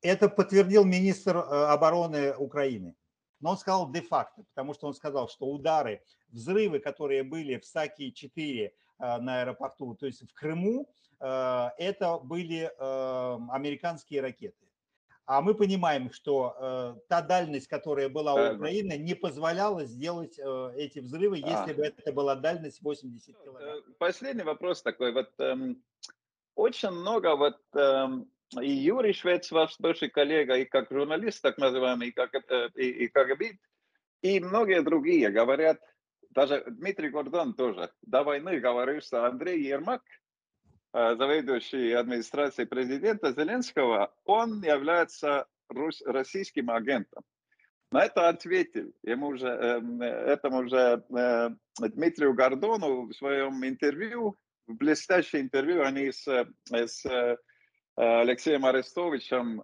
[0.00, 2.94] Это подтвердил министр э, обороны Украины.
[3.40, 8.32] Но он сказал де-факто, потому что он сказал, что удары, взрывы, которые были в Саки-4
[8.36, 10.88] э, на аэропорту, то есть в Крыму,
[11.20, 14.64] э, это были американские ракеты.
[15.26, 20.72] А мы понимаем, что э, та дальность, которая была у Украины, не позволяла сделать э,
[20.76, 21.74] эти взрывы, если а.
[21.74, 23.84] бы это была дальность 80 э, километров.
[23.98, 25.12] Последний вопрос такой.
[25.12, 25.82] Вот эм,
[26.54, 32.08] очень много вот эм, и Юрий Швец, ваш бывший коллега, и как журналист, так называемый,
[32.08, 33.58] и как, э, и, и как бит,
[34.20, 35.80] и многие другие говорят,
[36.30, 40.23] даже Дмитрий Гордон тоже, до войны говорил, что Андрей Ермак– Э,
[40.94, 45.46] заведующий администрацией президента Зеленского, он является
[46.06, 47.24] российским агентом.
[47.90, 54.36] На это ответил ему уже, эм, этому уже э, Дмитрию Гордону в своем интервью,
[54.66, 56.26] в блестящее интервью они с,
[56.70, 57.36] с э,
[57.96, 59.62] Алексеем Арестовичем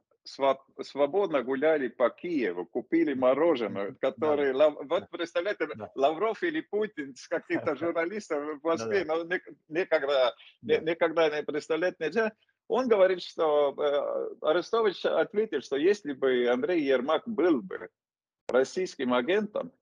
[0.83, 4.71] свободно гуляли по Киеву, купили мороженое, которые, да.
[4.71, 5.91] вот представляете, да.
[5.95, 9.25] Лавров или Путин с каким-то журналистом в Москве, да, да.
[9.25, 10.79] но никогда, да.
[10.79, 12.33] никогда не представлять нельзя.
[12.69, 17.91] Он говорит, что э, Арестович ответил, что если бы Андрей Ермак был бы
[18.49, 19.73] российским агентом,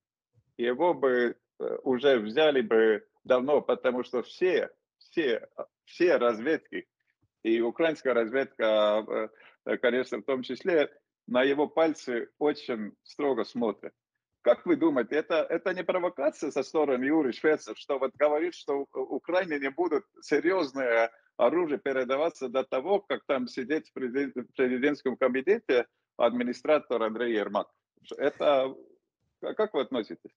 [0.56, 5.48] его бы э, уже взяли бы давно, потому что все, все,
[5.84, 6.88] все разведки,
[7.42, 9.28] и украинская разведка э,
[9.76, 10.90] конечно, в том числе,
[11.26, 13.92] на его пальцы очень строго смотрят.
[14.40, 18.86] Как вы думаете, это, это не провокация со стороны Юрия Швецов, что вот говорит, что
[18.92, 25.86] Украине не будут серьезные оружие передаваться до того, как там сидеть в президентском комитете
[26.16, 27.68] администратор Андрей Ермак?
[28.16, 28.74] Это
[29.40, 30.34] как вы относитесь?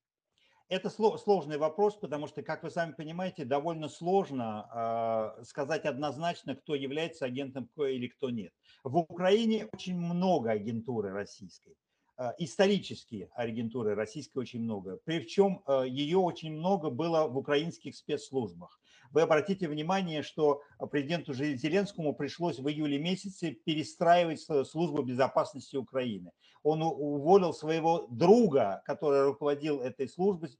[0.72, 6.74] Это сложный вопрос, потому что, как вы сами понимаете, довольно сложно э, сказать однозначно, кто
[6.74, 8.54] является агентом или кто нет.
[8.82, 11.76] В Украине очень много агентуры российской.
[12.16, 14.98] Э, исторические агентуры российской очень много.
[15.04, 18.80] Причем э, ее очень много было в украинских спецслужбах.
[19.12, 26.32] Вы обратите внимание, что президенту Зеленскому пришлось в июле месяце перестраивать службу безопасности Украины.
[26.62, 30.50] Он уволил своего друга, который руководил этой службой,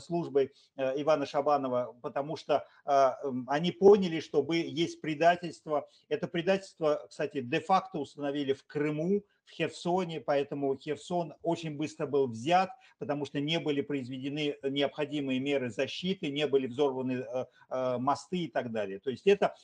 [0.00, 3.10] службой э, Ивана Шабанова, потому что э,
[3.46, 5.88] они поняли, что есть предательство.
[6.08, 12.70] Это предательство, кстати, де-факто установили в Крыму, в Херсоне, поэтому Херсон очень быстро был взят,
[12.98, 17.26] потому что не были произведены необходимые меры защиты, не были взорваны
[17.68, 19.00] мосты и так далее.
[19.00, 19.56] То есть это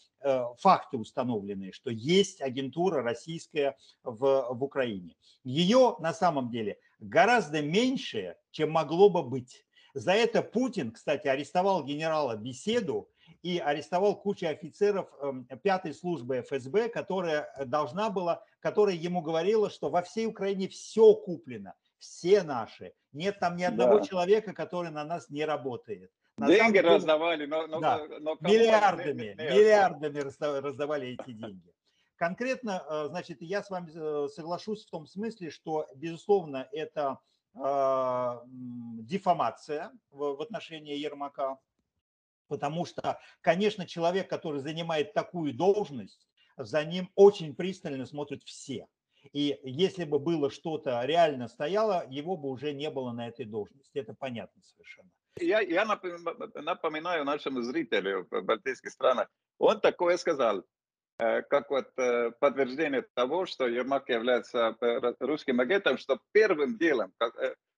[0.58, 5.14] факты установленные, что есть агентура российская в, в Украине.
[5.44, 9.65] Ее на самом деле гораздо меньше, чем могло бы быть.
[9.96, 13.08] За это Путин, кстати, арестовал генерала Беседу
[13.40, 19.88] и арестовал кучу офицеров эм, пятой службы ФСБ, которая должна была, которая ему говорила, что
[19.88, 22.92] во всей Украине все куплено, все наши.
[23.12, 24.04] Нет там ни одного да.
[24.04, 26.10] человека, который на нас не работает.
[26.36, 31.72] На Деньги деле, раздавали, но, но, да, но миллиардами, не, не, миллиардами раздавали эти деньги.
[32.16, 37.35] Конкретно, э, значит, я с вами э, соглашусь в том смысле, что, безусловно, это э,
[39.02, 41.58] дефамация в, отношении Ермака,
[42.48, 48.86] потому что, конечно, человек, который занимает такую должность, за ним очень пристально смотрят все.
[49.32, 53.98] И если бы было что-то реально стояло, его бы уже не было на этой должности.
[53.98, 55.10] Это понятно совершенно.
[55.38, 59.28] Я, я напоминаю нашему зрителю в балтийских странах,
[59.58, 60.64] он такое сказал,
[61.18, 67.12] как вот э, подтверждение того, что Ермак является э, русским агентом, что первым делом,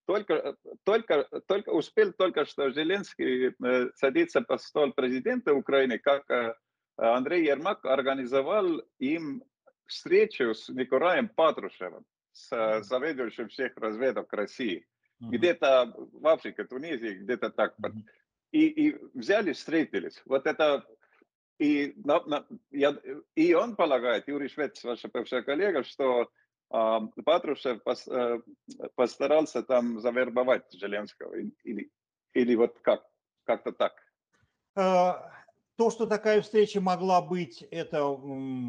[0.07, 3.55] только, только, только успел только что Зеленский
[3.95, 6.25] садиться по стол президента Украины, как
[6.97, 9.45] Андрей Ермак организовал им
[9.87, 14.87] встречу с Николаем Патрушевым, с заведующим всех разведок России.
[15.23, 15.31] Mm-hmm.
[15.31, 17.75] Где-то в Африке, Тунизии, где-то так.
[17.79, 18.03] Mm-hmm.
[18.53, 20.23] И, и взяли, встретились.
[20.25, 20.87] Вот это
[21.59, 22.97] и, на, на, я,
[23.35, 26.29] и он полагает, Юрий Швец, ваша бывшая коллега, что
[26.73, 28.41] э, Патрушев пос, э,
[28.95, 31.35] постарался там завербовать Зеленского.
[31.65, 31.91] Или,
[32.35, 33.05] или вот как?
[33.45, 33.93] Как-то так.
[34.77, 35.33] А,
[35.77, 38.05] то, что такая встреча могла быть, это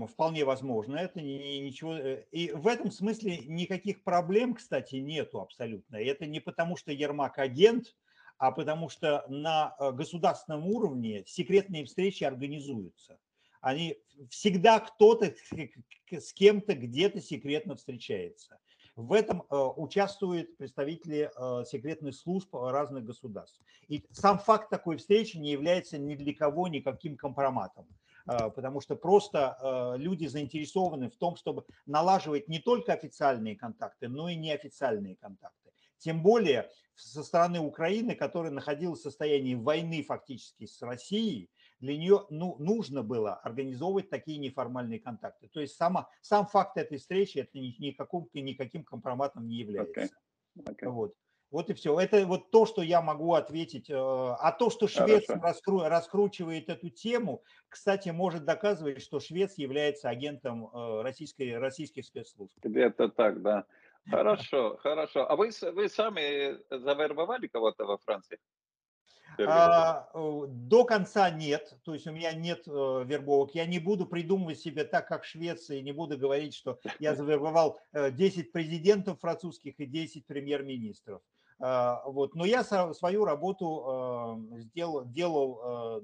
[0.07, 0.95] вполне возможно.
[0.95, 1.93] Это ничего.
[1.95, 5.97] Э, и в этом смысле никаких проблем, кстати, нету абсолютно.
[5.97, 7.95] Это не потому, что Ермак агент,
[8.39, 13.19] а потому что на э, государственном уровне секретные встречи организуются.
[13.61, 13.97] Они
[14.29, 15.35] всегда кто-то
[16.09, 18.57] с кем-то где-то секретно встречается.
[18.95, 23.61] В этом э, участвуют представители э, секретных служб разных государств.
[23.89, 27.87] И сам факт такой встречи не является ни для кого никаким компроматом
[28.25, 34.35] потому что просто люди заинтересованы в том, чтобы налаживать не только официальные контакты, но и
[34.35, 35.68] неофициальные контакты.
[35.99, 42.25] Тем более со стороны Украины, которая находилась в состоянии войны фактически с Россией, для нее
[42.29, 45.47] ну, нужно было организовывать такие неформальные контакты.
[45.47, 50.01] То есть сама, сам факт этой встречи это никаким, никаким компроматом не является.
[50.01, 50.09] Okay.
[50.57, 50.89] Okay.
[50.89, 51.13] Вот.
[51.51, 51.99] Вот и все.
[51.99, 53.89] Это вот то, что я могу ответить.
[53.89, 60.09] Э, а то, что Швец раскру, раскручивает эту тему, кстати, может доказывать, что Швец является
[60.09, 62.53] агентом э, российской, российских спецслужб.
[62.63, 63.65] Это так, да.
[64.07, 65.29] Хорошо, хорошо.
[65.29, 68.39] А вы, вы сами завербовали кого-то во Франции?
[69.47, 73.55] А, до конца нет, то есть у меня нет э, вербовок.
[73.55, 77.79] Я не буду придумывать себе так, как в Швеции, не буду говорить, что я завербовал
[77.93, 81.21] э, 10 президентов французских и 10 премьер-министров.
[81.59, 82.35] Э, вот.
[82.35, 86.01] Но я свою работу э, сделал, делал э,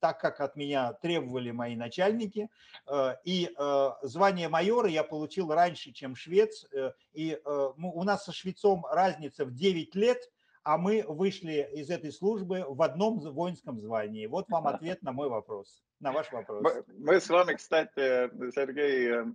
[0.00, 2.48] так, как от меня требовали мои начальники.
[2.86, 6.66] Э, и э, звание майора я получил раньше, чем швец.
[6.72, 10.18] Э, и у нас со швецом разница в 9 лет,
[10.62, 14.26] а мы вышли из этой службы в одном воинском звании.
[14.26, 16.62] Вот вам ответ на мой вопрос, на ваш вопрос.
[16.62, 19.34] Мы, мы с вами, кстати, Сергей,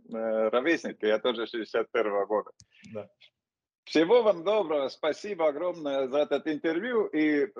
[0.49, 2.51] ровесники, я тоже 61 -го года.
[2.93, 3.09] Да.
[3.83, 7.07] Всего вам доброго, спасибо огромное за этот интервью.
[7.07, 7.51] И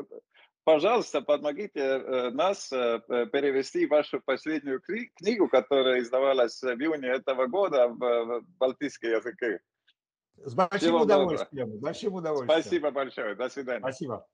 [0.63, 3.01] пожалуйста, помогите э, нас э,
[3.31, 9.59] перевести вашу последнюю книгу, которая издавалась в июне этого года в балтийские языки.
[10.37, 11.79] С большим удовольствием.
[11.79, 12.61] Большим удовольствием.
[12.61, 13.35] Спасибо большое.
[13.35, 13.79] До свидания.
[13.79, 14.25] Спасибо.